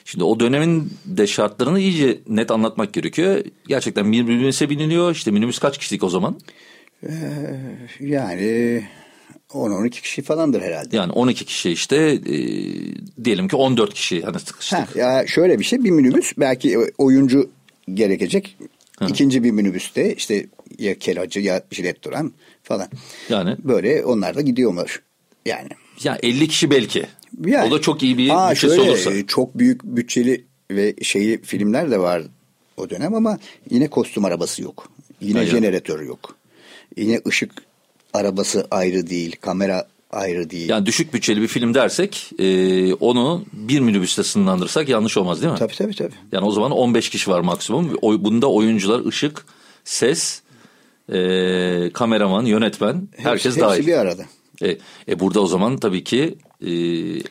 şimdi 0.05 0.23
o 0.23 0.39
dönemin 0.39 0.93
de 1.05 1.27
şartlarını 1.27 1.79
iyice 1.79 2.19
net 2.27 2.51
anlatmak 2.51 2.93
gerekiyor. 2.93 3.43
Gerçekten 3.67 4.05
minibüse 4.07 4.69
biniliyor. 4.69 5.11
İşte 5.11 5.31
minibüs 5.31 5.59
kaç 5.59 5.77
kişilik 5.77 6.03
o 6.03 6.09
zaman? 6.09 6.39
Yani 7.99 8.83
10-12 9.49 9.89
kişi 9.89 10.21
falandır 10.21 10.61
herhalde. 10.61 10.95
Yani 10.97 11.11
12 11.11 11.45
kişi 11.45 11.71
işte 11.71 11.95
e, 11.95 12.35
diyelim 13.23 13.47
ki 13.47 13.55
14 13.55 13.93
kişi 13.93 14.21
hani 14.21 14.39
sıkıştık. 14.39 14.79
Ha, 14.79 14.87
ya 14.95 15.27
şöyle 15.27 15.59
bir 15.59 15.63
şey 15.63 15.83
bir 15.83 15.91
minibüs 15.91 16.33
belki 16.37 16.77
oyuncu 16.97 17.49
gerekecek. 17.93 18.57
İkinci 19.07 19.43
bir 19.43 19.51
minibüste 19.51 20.15
işte 20.15 20.45
ya 20.79 20.99
kelacı 20.99 21.39
ya 21.39 21.63
jilet 21.71 22.03
duran 22.03 22.33
falan. 22.63 22.87
Yani 23.29 23.55
Böyle 23.63 24.05
onlar 24.05 24.35
da 24.35 24.41
gidiyorlar. 24.41 25.01
Yani. 25.45 25.69
Ya 26.03 26.17
50 26.23 26.47
kişi 26.47 26.69
belki. 26.69 27.05
Yani. 27.45 27.67
O 27.67 27.71
da 27.71 27.81
çok 27.81 28.03
iyi 28.03 28.17
bir 28.17 28.29
Ha, 28.29 28.51
bütçesi 28.51 28.75
şöyle, 28.75 28.89
olursa. 28.91 29.27
Çok 29.27 29.57
büyük 29.57 29.83
bütçeli 29.83 30.45
ve 30.71 30.95
şeyi 31.01 31.41
filmler 31.41 31.91
de 31.91 31.99
var 31.99 32.21
o 32.77 32.89
dönem 32.89 33.15
ama 33.15 33.39
yine 33.69 33.89
kostüm 33.89 34.25
arabası 34.25 34.61
yok. 34.63 34.89
Yine 35.21 35.37
Hayır. 35.37 35.51
jeneratör 35.51 36.01
yok. 36.01 36.35
Yine 36.97 37.21
ışık 37.27 37.51
arabası 38.13 38.67
ayrı 38.71 39.09
değil, 39.09 39.35
kamera 39.41 39.87
ayrı 40.11 40.49
değil. 40.49 40.69
Yani 40.69 40.85
düşük 40.85 41.13
bütçeli 41.13 41.41
bir 41.41 41.47
film 41.47 41.73
dersek 41.73 42.31
e, 42.39 42.93
onu 42.93 43.45
bir 43.53 43.79
minibüste 43.79 44.23
sınırlandırsak 44.23 44.89
yanlış 44.89 45.17
olmaz 45.17 45.41
değil 45.41 45.53
mi? 45.53 45.59
Tabii 45.59 45.75
tabii 45.75 45.95
tabii. 45.95 46.13
Yani 46.31 46.45
o 46.45 46.51
zaman 46.51 46.71
15 46.71 47.09
kişi 47.09 47.31
var 47.31 47.39
maksimum. 47.39 47.97
Bunda 48.01 48.51
oyuncular, 48.51 49.05
ışık, 49.05 49.45
ses, 49.83 50.41
e, 51.09 51.89
kameraman, 51.93 52.45
yönetmen 52.45 53.07
herkes 53.17 53.45
hepsi, 53.45 53.59
dahil. 53.59 53.77
hepsi 53.77 53.87
bir 53.87 53.97
arada. 53.97 54.25
E, 54.61 54.77
e 55.07 55.19
burada 55.19 55.39
o 55.39 55.47
zaman 55.47 55.77
tabii 55.77 56.03
ki 56.03 56.35
e, 56.61 56.71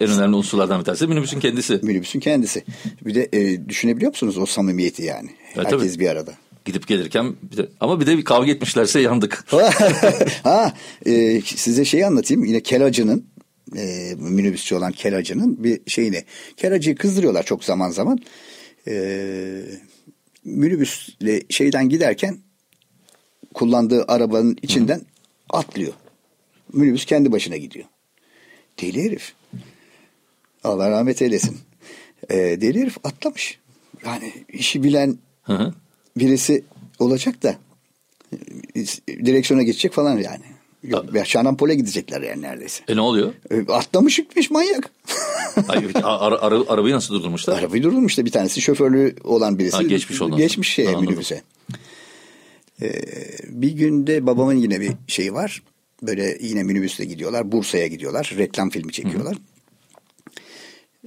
en 0.01 0.11
önemli 0.11 0.37
unsurlardan 0.37 0.81
bir 0.81 0.85
tanesi 0.85 1.07
minibüsün 1.07 1.41
kendisi. 1.41 1.81
Minibüsün 1.83 2.21
kendisi. 2.21 2.65
Bir 3.07 3.15
de 3.15 3.29
e, 3.33 3.69
düşünebiliyor 3.69 4.11
musunuz 4.11 4.39
o 4.39 4.47
samimiyeti 4.47 5.03
yani? 5.03 5.31
Evet, 5.55 5.67
Herkes 5.67 5.93
tabii. 5.93 6.05
bir 6.05 6.09
arada. 6.09 6.33
Gidip 6.65 6.87
gelirken 6.87 7.35
bir 7.43 7.57
de, 7.57 7.69
ama 7.81 8.01
bir 8.01 8.07
de 8.07 8.19
bir 8.19 8.25
kavga 8.25 8.51
etmişlerse 8.51 9.01
yandık. 9.01 9.45
ha, 10.43 10.75
e, 11.07 11.41
size 11.41 11.85
şeyi 11.85 12.07
anlatayım. 12.07 12.45
Yine 12.45 12.61
Kelacı'nın 12.61 13.27
e, 13.77 14.15
minibüsçü 14.19 14.75
olan 14.75 14.93
Kelacı'nın 14.93 15.65
bir 15.65 15.81
şeyini. 15.87 16.25
Kelacı'yı 16.57 16.97
kızdırıyorlar 16.97 17.43
çok 17.43 17.65
zaman 17.65 17.91
zaman. 17.91 18.19
E, 18.89 19.63
minibüsle 20.45 21.43
şeyden 21.49 21.89
giderken 21.89 22.39
kullandığı 23.55 24.05
arabanın 24.09 24.57
içinden 24.63 25.01
atlıyor. 25.51 25.93
Minibüs 26.73 27.05
kendi 27.05 27.33
başına 27.33 27.57
gidiyor. 27.57 27.85
Deli 28.81 29.05
herif. 29.05 29.33
Allah 30.65 30.91
rahmet 30.91 31.23
eylesin. 31.23 31.59
E, 32.31 32.37
deli 32.37 32.81
herif 32.81 32.97
atlamış. 33.05 33.59
Yani 34.07 34.33
işi 34.49 34.83
bilen 34.83 35.19
Hı 35.43 35.53
hı. 35.53 35.75
birisi 36.17 36.65
olacak 36.99 37.43
da 37.43 37.57
e, 38.77 38.81
direksiyona 39.27 39.63
geçecek 39.63 39.93
falan 39.93 40.19
yani. 40.19 40.45
Yok, 40.83 41.15
ya 41.15 41.25
Şanampol'e 41.25 41.75
gidecekler 41.75 42.23
yani 42.23 42.43
neredeyse. 42.43 42.85
E 42.89 42.97
ne 42.97 43.01
oluyor? 43.01 43.33
E, 43.51 43.73
Atlamış 43.73 44.17
gitmiş 44.17 44.51
manyak. 44.51 44.91
Hayır, 45.67 45.91
ara, 45.95 46.39
ara- 46.41 46.69
arabayı 46.69 46.95
nasıl 46.95 47.15
durdurmuşlar? 47.15 47.59
Arabayı 47.59 47.83
durdurmuş 47.83 48.19
da 48.19 48.25
bir 48.25 48.31
tanesi 48.31 48.61
şoförlüğü 48.61 49.17
olan 49.25 49.59
birisi. 49.59 49.77
Ha, 49.77 49.83
geçmiş 49.83 50.23
ondan 50.23 50.39
Geçmiş 50.39 50.69
şeye 50.73 50.89
Anladım. 50.89 51.05
minibüse. 51.07 51.43
Ee, 52.83 52.93
bir 53.49 53.73
günde 53.73 54.27
babamın 54.27 54.55
yine 54.55 54.81
bir 54.81 54.93
şeyi 55.07 55.33
var. 55.35 55.63
Böyle 56.03 56.39
yine 56.41 56.63
minibüsle 56.63 57.05
gidiyorlar. 57.05 57.53
Bursa'ya 57.53 57.87
gidiyorlar. 57.87 58.35
Reklam 58.39 58.71
filmi 58.71 58.93
çekiyorlar. 58.93 59.37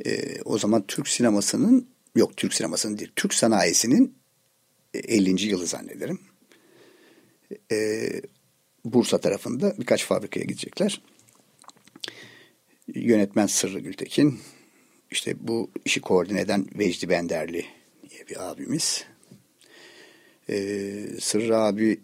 Ee, 0.06 0.42
o 0.46 0.58
zaman 0.58 0.88
Türk 0.88 1.08
sinemasının 1.08 1.88
yok 2.16 2.38
Türk 2.38 2.54
sinemasının 2.54 2.98
değil. 2.98 3.12
Türk 3.16 3.34
sanayisinin 3.34 4.16
50. 4.94 5.46
yılı 5.48 5.68
zannederim. 5.68 6.20
Ee, 7.72 8.22
Bursa 8.86 9.18
tarafında 9.18 9.76
birkaç 9.78 10.06
fabrikaya 10.06 10.46
gidecekler. 10.46 11.02
Yönetmen 12.88 13.48
Sırrı 13.48 13.80
Gültekin. 13.80 14.40
İşte 15.12 15.36
bu 15.40 15.72
işi 15.86 16.02
koordine 16.02 16.42
eden 16.42 16.68
Vecdi 16.76 17.10
Benderli 17.10 17.66
diye 18.10 18.28
bir 18.28 18.52
abimiz. 18.52 19.06
Ee, 20.50 21.08
Sırrı 21.20 21.58
abi 21.58 22.00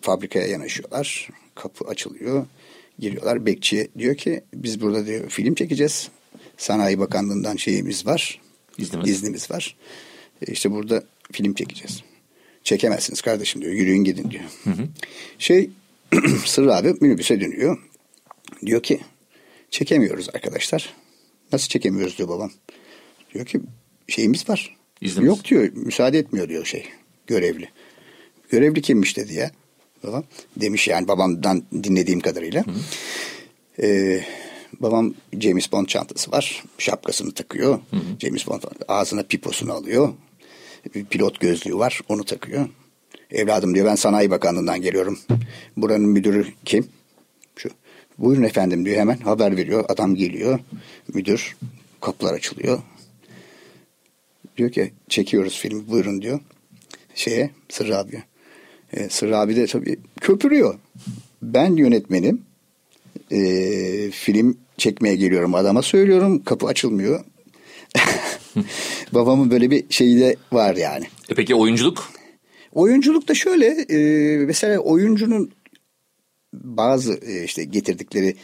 fabrikaya 0.00 0.46
yanaşıyorlar. 0.46 1.28
Kapı 1.54 1.84
açılıyor. 1.84 2.46
Giriyorlar. 2.98 3.46
Bekçi 3.46 3.88
diyor 3.98 4.14
ki 4.14 4.40
biz 4.54 4.80
burada 4.80 5.06
diyor 5.06 5.30
film 5.30 5.54
çekeceğiz. 5.54 6.08
Sanayi 6.56 6.98
Bakanlığı'ndan 6.98 7.56
şeyimiz 7.56 8.06
var. 8.06 8.40
İznimiz. 8.78 9.10
İznimiz 9.10 9.50
var. 9.50 9.76
E, 10.46 10.52
işte 10.52 10.70
burada 10.70 11.04
film 11.32 11.54
çekeceğiz. 11.54 12.02
Çekemezsiniz 12.64 13.20
kardeşim 13.20 13.62
diyor. 13.62 13.72
Yürüyün 13.72 14.04
gidin 14.04 14.30
diyor. 14.30 14.44
Şey 15.38 15.70
Sırrı 16.44 16.74
abi 16.74 16.94
minibüse 17.00 17.40
dönüyor. 17.40 17.78
Diyor 18.66 18.82
ki 18.82 19.00
çekemiyoruz 19.70 20.28
arkadaşlar. 20.34 20.94
Nasıl 21.52 21.68
çekemiyoruz 21.68 22.18
diyor 22.18 22.28
babam. 22.28 22.50
Diyor 23.34 23.46
ki 23.46 23.60
şeyimiz 24.08 24.48
var. 24.48 24.76
İznimiz. 25.00 25.28
Yok 25.28 25.44
diyor 25.44 25.68
müsaade 25.74 26.18
etmiyor 26.18 26.48
diyor 26.48 26.64
şey 26.64 26.88
görevli. 27.26 27.68
Görevli 28.50 28.82
kimmiş 28.82 29.16
dedi 29.16 29.34
ya. 29.34 29.50
Babam 30.04 30.24
demiş 30.56 30.88
yani 30.88 31.08
babamdan 31.08 31.62
dinlediğim 31.82 32.20
kadarıyla. 32.20 32.64
Ee, 33.82 34.24
babam 34.80 35.14
James 35.40 35.72
Bond 35.72 35.86
çantası 35.86 36.32
var. 36.32 36.64
Şapkasını 36.78 37.32
takıyor. 37.34 37.78
James 38.20 38.46
Bond 38.46 38.62
ağzına 38.88 39.22
piposunu 39.22 39.72
alıyor. 39.72 40.08
Bir 40.94 41.04
pilot 41.04 41.40
gözlüğü 41.40 41.78
var. 41.78 42.00
Onu 42.08 42.24
takıyor. 42.24 42.68
Evladım 43.30 43.74
diyor 43.74 43.86
ben 43.86 43.94
Sanayi 43.94 44.30
Bakanlığı'ndan 44.30 44.82
geliyorum. 44.82 45.18
Buranın 45.76 46.08
müdürü 46.08 46.46
kim? 46.64 46.88
Şu. 47.56 47.70
Buyurun 48.18 48.42
efendim 48.42 48.84
diyor 48.84 48.96
hemen 48.96 49.16
haber 49.16 49.56
veriyor. 49.56 49.84
Adam 49.88 50.14
geliyor. 50.14 50.58
Müdür 51.14 51.56
kapılar 52.00 52.34
açılıyor. 52.34 52.82
Diyor 54.56 54.72
ki 54.72 54.92
çekiyoruz 55.08 55.58
filmi 55.58 55.88
buyurun 55.88 56.22
diyor. 56.22 56.40
Şeye 57.14 57.50
Sırrı 57.68 57.98
abi. 57.98 58.22
E, 58.92 59.08
Sırrı 59.08 59.38
abi 59.38 59.56
de 59.56 59.66
tabii 59.66 59.96
köpürüyor. 60.20 60.74
Ben 61.42 61.76
yönetmenim. 61.76 62.42
E, 63.30 64.10
film 64.10 64.56
çekmeye 64.78 65.16
geliyorum 65.16 65.54
adama 65.54 65.82
söylüyorum 65.82 66.42
kapı 66.44 66.66
açılmıyor. 66.66 67.24
Babamın 69.12 69.50
böyle 69.50 69.70
bir 69.70 69.84
şeyi 69.90 70.20
de 70.20 70.36
var 70.52 70.76
yani. 70.76 71.04
E 71.28 71.34
peki 71.34 71.54
oyunculuk? 71.54 72.12
Oyunculuk 72.72 73.28
da 73.28 73.34
şöyle 73.34 73.66
e, 73.66 73.98
mesela 74.46 74.78
oyuncunun 74.78 75.52
bazı 76.52 77.14
e, 77.14 77.44
işte 77.44 77.64
getirdikleri 77.64 78.36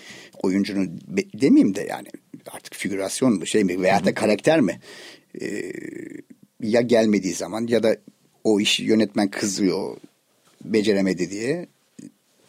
oyuncunun 0.43 1.01
demeyeyim 1.35 1.75
de 1.75 1.87
yani 1.91 2.09
artık 2.51 2.75
figürasyon 2.75 3.33
mu 3.33 3.47
şey 3.47 3.65
mi 3.65 3.83
veya 3.83 4.05
da 4.05 4.15
karakter 4.15 4.61
mi 4.61 4.81
e, 5.41 5.73
ya 6.63 6.81
gelmediği 6.81 7.35
zaman 7.35 7.67
ya 7.67 7.83
da 7.83 7.97
o 8.45 8.61
işi 8.61 8.85
yönetmen 8.85 9.29
kızıyor 9.29 9.97
beceremedi 10.65 11.31
diye 11.31 11.67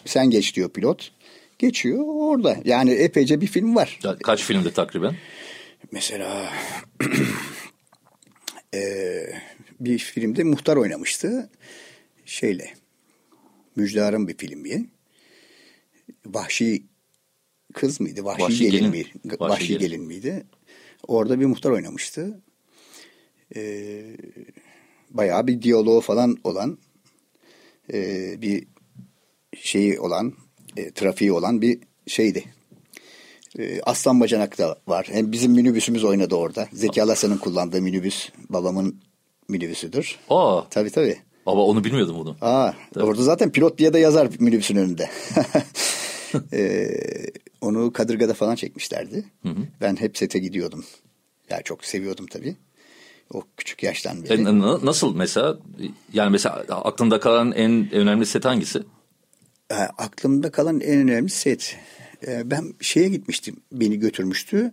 sen 0.05 0.29
geç 0.29 0.55
diyor 0.55 0.69
pilot. 0.69 1.11
Geçiyor 1.59 2.03
orada. 2.07 2.57
Yani 2.65 2.91
epeyce 2.91 3.41
bir 3.41 3.47
film 3.47 3.75
var. 3.75 3.99
Kaç 4.23 4.43
filmde 4.43 4.71
takriben? 4.73 5.15
Mesela 5.91 6.51
eee, 8.73 9.41
bir 9.79 9.97
filmde 9.99 10.43
muhtar 10.43 10.77
oynamıştı. 10.77 11.49
Şeyle 12.25 12.73
Müjdar'ın 13.75 14.27
bir 14.27 14.37
filmi. 14.37 14.89
Vahşi 16.25 16.83
kız 17.73 18.01
mıydı? 18.01 18.25
Vahşi, 18.25 18.43
Vahşi 18.43 18.63
gelin, 18.71 18.71
Gelin. 18.71 18.89
mi? 18.91 19.05
Vahşi 19.39 19.39
Vahşi, 19.53 19.67
Gelin. 19.67 19.79
gelin. 19.79 20.01
miydi? 20.03 20.43
Orada 21.07 21.39
bir 21.39 21.45
muhtar 21.45 21.69
oynamıştı. 21.71 22.41
Eee 23.55 24.17
bayağı 25.09 25.47
bir 25.47 25.61
diyaloğu 25.61 26.01
falan 26.01 26.37
olan 26.43 26.77
eee, 27.93 28.35
bir 28.41 28.67
şeyi 29.57 29.99
olan 29.99 30.33
e, 30.77 30.91
trafiği 30.91 31.31
olan 31.31 31.61
bir 31.61 31.79
şeydi. 32.07 32.43
E, 33.59 33.81
Aslan 33.81 34.19
Bacanak 34.19 34.57
da 34.57 34.79
var. 34.87 35.07
Hem 35.11 35.31
bizim 35.31 35.51
minibüsümüz 35.51 36.03
oynadı 36.03 36.35
orada. 36.35 36.67
Zeki 36.73 37.03
Alasan'ın 37.03 37.37
kullandığı 37.37 37.81
minibüs 37.81 38.29
babamın 38.49 39.01
minibüsüdür. 39.49 40.19
Aa, 40.29 40.69
Tabii 40.69 40.89
tabii. 40.89 41.17
baba 41.45 41.61
onu 41.61 41.83
bilmiyordum 41.83 42.15
bunu. 42.19 42.37
Aa, 42.41 42.71
orada 42.95 43.23
zaten 43.23 43.51
pilot 43.51 43.77
diye 43.77 43.93
de 43.93 43.99
yazar 43.99 44.29
minibüsün 44.39 44.75
önünde. 44.75 45.09
E, 46.53 46.87
onu 47.61 47.93
Kadırga'da 47.93 48.33
falan 48.33 48.55
çekmişlerdi. 48.55 49.23
Ben 49.81 49.95
hep 49.95 50.17
sete 50.17 50.39
gidiyordum. 50.39 50.85
Ya 51.49 51.61
çok 51.61 51.85
seviyordum 51.85 52.25
tabii. 52.27 52.55
O 53.33 53.43
küçük 53.57 53.83
yaştan 53.83 54.23
beri. 54.23 54.41
E, 54.41 54.43
na- 54.43 54.85
nasıl 54.85 55.15
mesela? 55.15 55.59
Yani 56.13 56.31
mesela 56.31 56.55
aklında 56.69 57.19
kalan 57.19 57.51
en 57.51 57.91
önemli 57.91 58.25
set 58.25 58.45
hangisi? 58.45 58.83
E, 59.71 59.75
aklımda 59.75 60.51
kalan 60.51 60.79
en 60.79 60.99
önemli 60.99 61.29
set. 61.29 61.77
E, 62.27 62.51
ben 62.51 62.73
şeye 62.81 63.09
gitmiştim. 63.09 63.55
Beni 63.71 63.99
götürmüştü. 63.99 64.71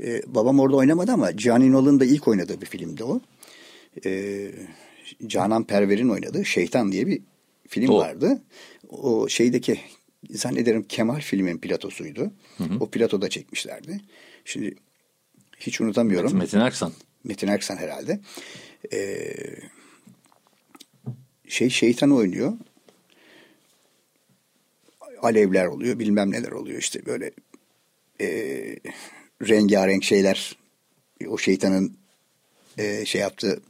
E, 0.00 0.22
babam 0.26 0.60
orada 0.60 0.76
oynamadı 0.76 1.12
ama 1.12 1.36
Can 1.36 1.60
Ünal'ın 1.62 2.00
da 2.00 2.04
ilk 2.04 2.28
oynadığı 2.28 2.60
bir 2.60 2.66
filmdi 2.66 3.04
o. 3.04 3.20
E, 4.06 4.50
Canan 5.26 5.64
Perver'in 5.64 6.08
oynadığı 6.08 6.44
Şeytan 6.44 6.92
diye 6.92 7.06
bir 7.06 7.20
film 7.68 7.88
O. 7.88 7.98
vardı. 7.98 8.42
O 8.88 9.28
şeydeki 9.28 9.80
zannederim 10.30 10.82
Kemal 10.88 11.20
filmin 11.20 11.58
platosuydu. 11.58 12.32
O 12.80 12.90
platoda 12.90 13.28
çekmişlerdi. 13.28 14.00
Şimdi 14.44 14.74
hiç 15.58 15.80
unutamıyorum. 15.80 16.36
Metin 16.36 16.60
Erksan. 16.60 16.92
Metin 17.24 17.48
Erksan 17.48 17.76
herhalde. 17.76 18.20
Ee, 18.92 19.34
şey 21.48 21.70
şeytan 21.70 22.10
oynuyor. 22.10 22.52
Alevler 25.22 25.66
oluyor, 25.66 25.98
bilmem 25.98 26.30
neler 26.30 26.50
oluyor 26.50 26.78
işte 26.78 27.06
böyle 27.06 27.30
e, 28.20 28.26
rengarenk 29.48 30.04
şeyler. 30.04 30.56
O 31.28 31.38
şeytanın 31.38 31.96
e, 32.78 33.04
şey 33.06 33.20
yaptığı 33.20 33.62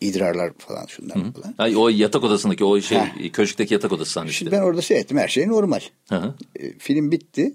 idrarlar 0.00 0.52
falan 0.58 0.86
şunlar 0.86 1.14
falan. 1.14 1.54
Ha, 1.56 1.78
o 1.78 1.88
yatak 1.88 2.24
odasındaki 2.24 2.64
o 2.64 2.80
şey 2.80 2.98
Heh. 2.98 3.32
köşkteki 3.32 3.74
yatak 3.74 3.92
odası 3.92 4.12
sahnesi. 4.12 4.34
Şimdi 4.34 4.52
ben 4.52 4.60
orada 4.60 4.82
seyrettim 4.82 5.18
her 5.18 5.28
şey 5.28 5.48
normal. 5.48 5.80
Hı 6.08 6.16
hı. 6.16 6.34
E, 6.56 6.78
film 6.78 7.10
bitti. 7.10 7.54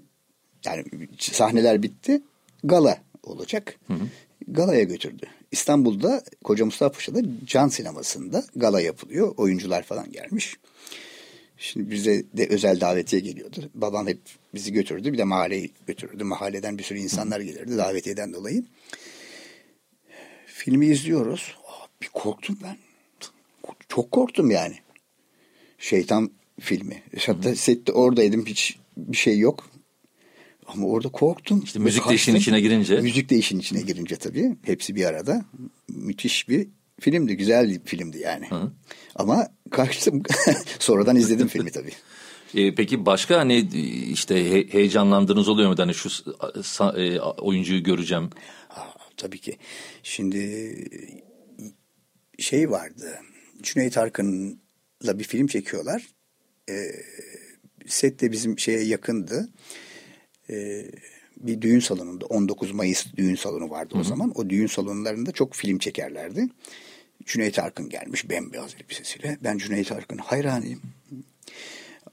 Yani 0.64 0.84
sahneler 1.18 1.82
bitti. 1.82 2.22
Gala 2.64 2.98
olacak. 3.22 3.78
Galaya 4.48 4.82
götürdü. 4.82 5.26
İstanbul'da 5.52 6.22
Koca 6.44 6.64
Mustafa 6.64 6.92
Paşa'da 6.92 7.20
Can 7.46 7.68
Sineması'nda 7.68 8.44
gala 8.56 8.80
yapılıyor. 8.80 9.34
Oyuncular 9.36 9.82
falan 9.82 10.12
gelmiş. 10.12 10.56
Şimdi 11.58 11.90
bize 11.90 12.24
de 12.36 12.46
özel 12.48 12.80
davetiye 12.80 13.22
geliyordu. 13.22 13.70
Babam 13.74 14.06
hep 14.06 14.18
bizi 14.54 14.72
götürdü. 14.72 15.12
Bir 15.12 15.18
de 15.18 15.24
mahalleyi 15.24 15.70
götürürdü. 15.86 16.24
Mahalleden 16.24 16.78
bir 16.78 16.82
sürü 16.82 16.98
insanlar 16.98 17.40
gelirdi 17.40 17.76
davetiyeden 17.76 18.32
dolayı. 18.32 18.64
Filmi 20.46 20.86
izliyoruz. 20.86 21.54
Aa, 21.66 21.86
Bir 22.02 22.08
korktum 22.08 22.58
ben. 22.62 22.76
Çok 23.88 24.12
korktum 24.12 24.50
yani. 24.50 24.74
Şeytan 25.78 26.30
filmi. 26.60 27.02
Hatta 27.26 27.56
sette 27.56 27.92
oradaydım 27.92 28.46
hiç 28.46 28.78
bir 28.96 29.16
şey 29.16 29.38
yok. 29.38 29.70
Ama 30.68 30.86
orada 30.86 31.08
korktum. 31.08 31.62
İşte 31.64 31.78
müzik 31.78 32.04
de 32.04 32.10
Ve 32.10 32.14
işin 32.14 32.32
kaçtım. 32.32 32.40
içine 32.40 32.60
girince. 32.60 33.00
Müzik 33.00 33.30
de 33.30 33.36
işin 33.36 33.58
içine 33.58 33.80
girince 33.80 34.16
tabii. 34.16 34.56
Hepsi 34.62 34.94
bir 34.96 35.04
arada. 35.04 35.44
Müthiş 35.88 36.48
bir 36.48 36.68
filmdi. 37.00 37.36
Güzel 37.36 37.68
bir 37.70 37.80
filmdi 37.84 38.18
yani. 38.18 38.50
Hı. 38.50 38.72
Ama 39.14 39.48
kaçtım. 39.70 40.22
Sonradan 40.78 41.16
izledim 41.16 41.48
filmi 41.48 41.70
tabii. 41.70 41.92
E, 42.54 42.74
peki 42.74 43.06
başka 43.06 43.38
hani 43.38 43.58
işte 44.12 44.50
he- 44.50 44.72
heyecanlandığınız 44.72 45.48
oluyor 45.48 45.68
mu? 45.70 45.74
Hani 45.78 45.94
şu 45.94 46.08
e, 46.96 47.20
oyuncuyu 47.20 47.82
göreceğim. 47.82 48.30
Ha, 48.68 48.94
tabii 49.16 49.38
ki. 49.38 49.56
Şimdi 50.02 50.74
şey 52.38 52.70
vardı. 52.70 53.18
Cüneyt 53.62 53.98
Arkın'la 53.98 55.18
bir 55.18 55.24
film 55.24 55.46
çekiyorlar. 55.46 56.02
Ee, 56.70 56.74
set 57.86 58.20
de 58.20 58.32
bizim 58.32 58.58
şeye 58.58 58.84
yakındı. 58.84 59.48
Ee, 60.50 60.86
bir 61.36 61.60
düğün 61.62 61.80
salonunda 61.80 62.26
19 62.26 62.72
Mayıs 62.72 63.06
düğün 63.16 63.34
salonu 63.34 63.70
vardı 63.70 63.94
o 63.98 64.04
zaman. 64.04 64.32
O 64.34 64.50
düğün 64.50 64.66
salonlarında 64.66 65.32
çok 65.32 65.54
film 65.54 65.78
çekerlerdi. 65.78 66.48
Cüneyt 67.24 67.58
Arkın 67.58 67.88
gelmiş 67.88 68.30
bembeyaz 68.30 68.74
elbisesiyle. 68.74 69.38
Ben 69.44 69.58
Cüneyt 69.58 69.92
Arkın 69.92 70.18
hayranıyım. 70.18 70.82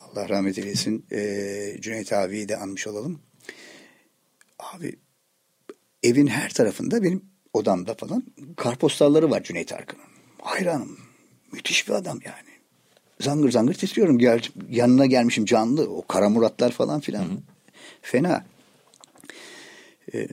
Allah 0.01 0.29
rahmet 0.29 0.57
eylesin. 0.57 1.05
Ee, 1.11 1.77
Cüneyt 1.79 2.13
abiyi 2.13 2.49
de 2.49 2.57
anmış 2.57 2.87
olalım. 2.87 3.19
Abi 4.59 4.95
evin 6.03 6.27
her 6.27 6.53
tarafında 6.53 7.03
benim 7.03 7.25
odamda 7.53 7.93
falan 7.93 8.23
karpostalları 8.57 9.31
var 9.31 9.43
Cüneyt 9.43 9.73
Arkın'ın. 9.73 10.05
Hayranım. 10.41 10.97
Müthiş 11.51 11.87
bir 11.87 11.93
adam 11.93 12.19
yani. 12.25 12.53
Zangır 13.19 13.51
zangır 13.51 13.73
titriyorum. 13.73 14.19
Gel, 14.19 14.41
yanına 14.69 15.05
gelmişim 15.05 15.45
canlı. 15.45 15.89
O 15.89 16.07
Kara 16.07 16.29
Muratlar 16.29 16.71
falan 16.71 16.99
filan. 16.99 17.25
Fena. 18.03 18.45
Ee, 20.13 20.27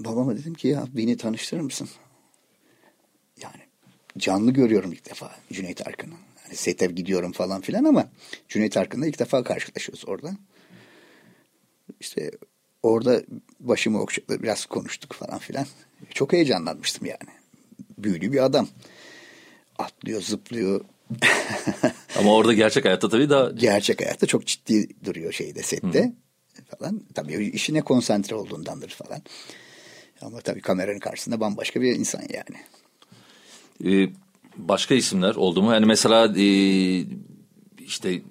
babama 0.00 0.36
dedim 0.36 0.54
ki 0.54 0.68
ya 0.68 0.86
beni 0.92 1.16
tanıştırır 1.16 1.60
mısın? 1.60 1.88
Yani 3.42 3.62
canlı 4.18 4.50
görüyorum 4.50 4.92
ilk 4.92 5.10
defa 5.10 5.36
Cüneyt 5.52 5.86
Arkın'ı. 5.86 6.14
Hani 6.44 6.56
sete 6.56 6.86
gidiyorum 6.86 7.32
falan 7.32 7.60
filan 7.60 7.84
ama 7.84 8.08
Cüneyt 8.48 8.76
Arkın'la 8.76 9.06
ilk 9.06 9.18
defa 9.18 9.44
karşılaşıyoruz 9.44 10.04
orada. 10.06 10.36
İşte 12.00 12.30
orada 12.82 13.22
başımı 13.60 14.00
okşadı 14.00 14.42
biraz 14.42 14.66
konuştuk 14.66 15.12
falan 15.12 15.38
filan. 15.38 15.66
Çok 16.14 16.32
heyecanlanmıştım 16.32 17.06
yani. 17.06 17.30
Büyülü 17.98 18.32
bir 18.32 18.44
adam. 18.44 18.68
Atlıyor, 19.78 20.22
zıplıyor. 20.22 20.84
Ama 22.18 22.34
orada 22.34 22.52
gerçek 22.52 22.84
hayatta 22.84 23.08
tabii 23.08 23.30
daha 23.30 23.50
Gerçek 23.50 24.00
hayatta 24.00 24.26
çok 24.26 24.46
ciddi 24.46 25.04
duruyor 25.04 25.32
şeyde 25.32 25.62
sette 25.62 26.12
falan. 26.78 27.02
Tabii 27.14 27.44
işine 27.44 27.82
konsantre 27.82 28.34
olduğundandır 28.36 28.88
falan. 28.88 29.22
Ama 30.20 30.40
tabii 30.40 30.60
kameranın 30.60 30.98
karşısında 30.98 31.40
bambaşka 31.40 31.80
bir 31.80 31.94
insan 31.94 32.22
yani. 32.22 32.60
Ee, 33.84 34.12
başka 34.56 34.94
isimler 34.94 35.34
oldu 35.34 35.62
mu? 35.62 35.72
Yani 35.72 35.86
mesela 35.86 36.34
e, 36.38 36.46
işte 37.80 38.22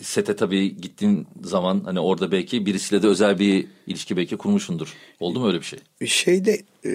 sete 0.00 0.36
tabii 0.36 0.76
gittiğin 0.76 1.26
zaman 1.42 1.80
hani 1.84 2.00
orada 2.00 2.32
belki 2.32 2.66
birisiyle 2.66 3.02
de 3.02 3.06
özel 3.06 3.38
bir 3.38 3.66
ilişki 3.86 4.16
belki 4.16 4.36
kurmuşsundur. 4.36 4.94
Oldu 5.20 5.40
mu 5.40 5.46
öyle 5.46 5.60
bir 5.60 5.64
şey? 5.64 5.78
Şeyde 6.06 6.62
e, 6.84 6.90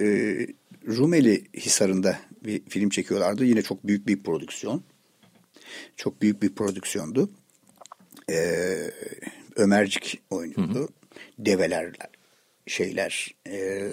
Rumeli 0.86 1.44
Hisarı'nda 1.54 2.18
bir 2.44 2.62
film 2.68 2.90
çekiyorlardı. 2.90 3.44
Yine 3.44 3.62
çok 3.62 3.86
büyük 3.86 4.06
bir 4.06 4.22
prodüksiyon. 4.22 4.82
Çok 5.96 6.22
büyük 6.22 6.42
bir 6.42 6.54
prodüksiyondu. 6.54 7.30
E, 8.30 8.36
Ömercik 9.60 10.22
oynuyordu. 10.30 10.88
Develer, 11.38 11.92
şeyler, 12.66 13.34
e, 13.46 13.90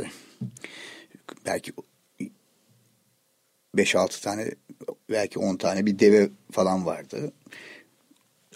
belki 1.46 1.74
5-6 3.76 4.22
tane, 4.22 4.52
belki 5.10 5.40
10 5.40 5.56
tane 5.58 5.86
bir 5.86 6.00
deve 6.00 6.30
falan 6.52 6.86
vardı. 6.86 7.34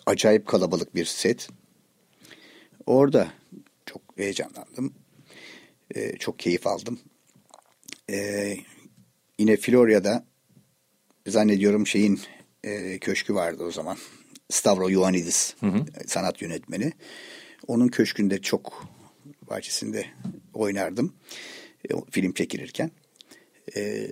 Acayip 0.06 0.48
kalabalık 0.48 0.96
bir 0.96 1.06
set. 1.06 1.50
Orada 2.86 3.32
çok 3.86 4.02
heyecanlandım. 4.16 4.94
E, 5.96 6.18
çok 6.18 6.40
keyif 6.40 6.68
aldım. 6.68 7.00
E, 8.10 8.58
yine 9.40 9.58
Florya'da 9.58 10.26
zannediyorum 11.28 11.88
şeyin 11.88 12.22
e, 12.64 13.00
köşkü 13.00 13.36
vardı 13.36 13.64
o 13.64 13.72
zaman. 13.72 13.98
Stavro 14.52 14.90
Ioannidis 14.90 15.56
sanat 16.08 16.42
yönetmeni. 16.42 16.92
Onun 17.68 17.88
köşkünde 17.88 18.42
çok 18.42 18.88
bahçesinde 19.50 20.06
oynardım 20.54 21.14
e, 21.90 21.94
film 22.12 22.34
çekilirken. 22.34 22.92
E, 23.76 24.08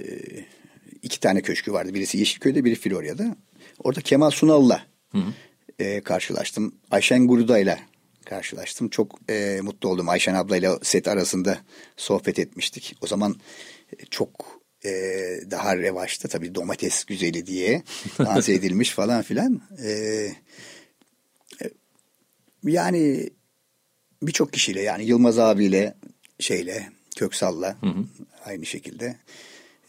iki 1.02 1.20
tane 1.20 1.42
köşkü 1.42 1.74
vardı. 1.74 1.94
Birisi 1.94 2.18
Yeşilköy'de, 2.18 2.66
biri 2.66 2.76
Florya'da. 2.76 3.36
Orada 3.84 4.02
Kemal 4.02 4.30
Sunal'la 4.30 4.86
e, 5.80 6.02
karşılaştım. 6.02 6.76
Ayşen 6.92 7.28
Guruda'yla 7.28 7.80
karşılaştım. 8.26 8.90
Çok 8.90 9.20
e, 9.30 9.60
mutlu 9.62 9.90
oldum. 9.90 10.10
Ayşen 10.10 10.34
ablayla 10.34 10.80
set 10.82 11.08
arasında 11.08 11.60
sohbet 11.98 12.40
etmiştik. 12.40 12.96
O 13.02 13.08
zaman 13.08 13.36
e, 14.00 14.06
çok 14.06 14.59
e, 14.86 14.92
daha 15.52 15.78
revaçta 15.78 16.28
tabii 16.28 16.56
domates 16.56 17.04
güzeli 17.04 17.46
diye 17.46 17.84
lanse 18.20 18.54
edilmiş 18.60 18.92
falan 18.92 19.22
filan. 19.22 19.62
E, 19.84 19.90
e, 21.62 21.70
yani 22.64 23.30
birçok 24.24 24.54
kişiyle 24.54 24.82
yani 24.82 25.06
Yılmaz 25.06 25.40
abiyle 25.40 25.96
şeyle 26.40 26.90
Köksal'la 27.16 27.78
hı 27.82 27.88
hı. 27.88 28.06
aynı 28.46 28.66
şekilde 28.66 29.16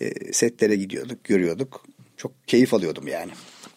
e, 0.00 0.33
setlere 0.33 0.76
gidiyorduk, 0.76 1.24
görüyorduk. 1.24 1.87
Çok 2.16 2.48
keyif 2.48 2.74
alıyordum 2.74 3.09
yani. 3.09 3.33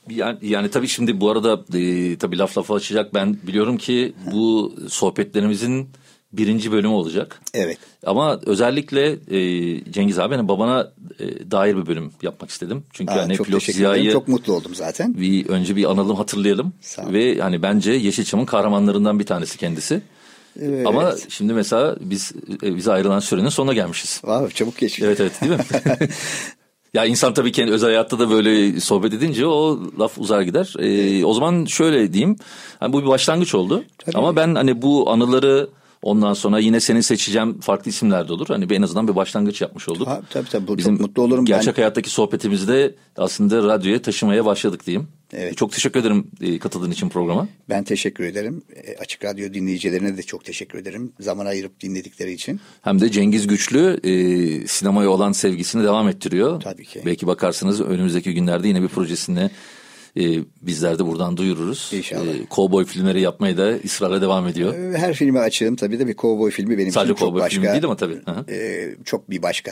Yani, 0.09 0.37
yani 0.41 0.71
tabii 0.71 0.87
şimdi 0.87 1.21
bu 1.21 1.31
arada 1.31 1.77
e, 1.77 2.17
tabii 2.17 2.37
laf 2.37 2.57
lafa 2.57 2.75
açacak. 2.75 3.13
Ben 3.13 3.37
biliyorum 3.47 3.77
ki 3.77 4.13
bu 4.31 4.75
sohbetlerimizin 4.89 5.89
birinci 6.33 6.71
bölümü 6.71 6.93
olacak. 6.93 7.41
Evet. 7.53 7.77
Ama 8.05 8.39
özellikle 8.45 9.11
e, 9.11 9.91
Cengiz 9.91 10.19
abi 10.19 10.35
hani 10.35 10.47
babana 10.47 10.91
e, 11.19 11.51
dair 11.51 11.77
bir 11.77 11.85
bölüm 11.85 12.11
yapmak 12.21 12.49
istedim. 12.49 12.83
Çünkü 12.93 13.13
Aa, 13.13 13.21
hani 13.21 13.35
çok 13.35 13.45
pilot 13.45 13.63
Ziya'yı 13.63 14.11
çok 14.11 14.27
mutlu 14.27 14.53
oldum 14.53 14.75
zaten. 14.75 15.17
Bir 15.17 15.49
önce 15.49 15.75
bir 15.75 15.91
analım 15.91 16.15
hatırlayalım. 16.15 16.73
Ve 16.97 17.39
hani 17.39 17.61
bence 17.61 17.91
Yeşilçam'ın 17.91 18.45
kahramanlarından 18.45 19.19
bir 19.19 19.25
tanesi 19.25 19.57
kendisi. 19.57 20.01
Evet. 20.61 20.87
Ama 20.87 21.13
şimdi 21.29 21.53
mesela 21.53 21.95
biz 21.99 22.31
e, 22.63 22.75
bize 22.75 22.91
ayrılan 22.91 23.19
sürenin 23.19 23.49
sonuna 23.49 23.73
gelmişiz. 23.73 24.09
Wow, 24.09 24.53
çabuk 24.53 24.77
geçti. 24.77 25.01
Evet 25.05 25.19
evet 25.19 25.41
değil 25.41 25.51
mi? 25.51 25.59
ya 26.93 27.05
insan 27.05 27.33
tabii 27.33 27.51
kendi 27.51 27.71
özel 27.71 27.89
hayatta 27.89 28.19
da 28.19 28.29
böyle 28.29 28.79
sohbet 28.79 29.13
edince 29.13 29.45
o 29.45 29.79
laf 29.99 30.17
uzar 30.17 30.41
gider. 30.41 30.73
Ee, 30.79 31.25
o 31.25 31.33
zaman 31.33 31.65
şöyle 31.65 32.13
diyeyim. 32.13 32.35
Hani 32.79 32.93
bu 32.93 33.01
bir 33.01 33.07
başlangıç 33.07 33.55
oldu. 33.55 33.83
Tabii. 33.97 34.17
Ama 34.17 34.35
ben 34.35 34.55
hani 34.55 34.81
bu 34.81 35.11
anıları 35.11 35.69
Ondan 36.03 36.33
sonra 36.33 36.59
yine 36.59 36.79
senin 36.79 37.01
seçeceğim 37.01 37.59
farklı 37.59 37.89
isimler 37.89 38.27
de 38.27 38.33
olur. 38.33 38.47
Hani 38.47 38.73
en 38.73 38.81
azından 38.81 39.07
bir 39.07 39.15
başlangıç 39.15 39.61
yapmış 39.61 39.89
olduk. 39.89 40.07
Ha, 40.07 40.21
tabii 40.29 40.49
tabii 40.49 40.77
Bizim 40.77 40.97
çok 40.97 41.07
mutlu 41.07 41.23
olurum. 41.23 41.45
Gerçek 41.45 41.77
ben... 41.77 41.81
hayattaki 41.81 42.09
sohbetimizde 42.09 42.95
aslında 43.17 43.63
radyoya 43.63 44.01
taşımaya 44.01 44.45
başladık 44.45 44.85
diyeyim. 44.85 45.07
Evet. 45.33 45.57
Çok 45.57 45.71
teşekkür 45.71 45.99
ederim 45.99 46.27
e, 46.41 46.59
katıldığın 46.59 46.91
için 46.91 47.09
programa. 47.09 47.47
Ben 47.69 47.83
teşekkür 47.83 48.23
ederim. 48.23 48.63
E, 48.75 48.97
Açık 48.97 49.25
Radyo 49.25 49.53
dinleyicilerine 49.53 50.17
de 50.17 50.23
çok 50.23 50.45
teşekkür 50.45 50.79
ederim. 50.79 51.13
Zaman 51.19 51.45
ayırıp 51.45 51.81
dinledikleri 51.81 52.31
için. 52.31 52.59
Hem 52.81 53.01
de 53.01 53.11
Cengiz 53.11 53.47
Güçlü 53.47 53.99
e, 54.03 54.67
sinemaya 54.67 55.09
olan 55.09 55.31
sevgisini 55.31 55.83
devam 55.83 56.09
ettiriyor. 56.09 56.61
Tabii 56.61 56.85
ki. 56.85 57.01
Belki 57.05 57.27
bakarsınız 57.27 57.81
önümüzdeki 57.81 58.33
günlerde 58.33 58.67
yine 58.67 58.81
bir 58.81 58.87
projesinde 58.87 59.49
e, 60.17 60.39
bizler 60.61 60.99
de 60.99 61.05
buradan 61.05 61.37
duyururuz. 61.37 61.91
İnşallah. 61.93 62.35
E, 62.35 62.45
kovboy 62.45 62.85
filmleri 62.85 63.21
yapmaya 63.21 63.57
da 63.57 63.75
ısrarla 63.85 64.21
devam 64.21 64.47
ediyor. 64.47 64.73
Ee, 64.73 64.97
her 64.97 65.13
filme 65.13 65.39
açığım 65.39 65.75
tabii 65.75 65.99
de 65.99 66.07
bir 66.07 66.13
kovboy 66.13 66.51
filmi 66.51 66.77
benim 66.77 66.91
Sadece 66.91 67.13
için 67.13 67.19
çok 67.19 67.33
başka. 67.35 67.43
Sadece 67.43 67.55
kovboy 67.55 67.69
filmi 67.69 67.73
değil 67.73 67.85
ama 67.85 67.95
tabii. 67.95 68.53
E, 68.55 68.95
çok 69.05 69.29
bir 69.29 69.41
başka. 69.41 69.71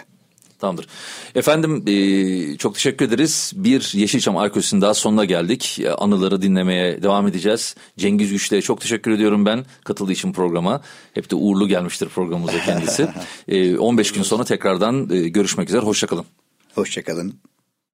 Tamamdır. 0.60 0.88
Efendim 1.36 1.84
e, 1.88 2.58
çok 2.58 2.76
teşekkür 2.76 3.06
ederiz. 3.06 3.54
Bir 3.56 3.92
Yeşilçam 3.94 4.38
Arkos'un 4.38 4.82
daha 4.82 4.94
sonuna 4.94 5.26
geldik. 5.26 5.82
Anıları 5.98 6.42
dinlemeye 6.42 7.04
devam 7.04 7.28
edeceğiz. 7.28 7.76
Cengiz 7.98 8.32
Güçlü'ye 8.32 8.62
çok 8.62 8.82
teşekkür 8.82 9.12
ediyorum 9.12 9.46
ben 9.46 9.66
katıldığı 9.84 10.12
için 10.12 10.34
programa. 10.34 10.82
Hep 11.14 11.32
de 11.32 11.36
uğurlu 11.36 11.68
gelmiştir 11.68 12.10
programımıza 12.10 12.60
kendisi. 12.66 13.08
e, 13.48 13.78
15 13.78 14.12
gün 14.12 14.24
sonra 14.24 14.44
tekrardan 14.44 15.10
e, 15.10 15.30
görüşmek 15.30 15.70
üzere. 15.70 15.82
Hoşçakalın. 15.82 16.26
Hoşçakalın. 16.76 17.34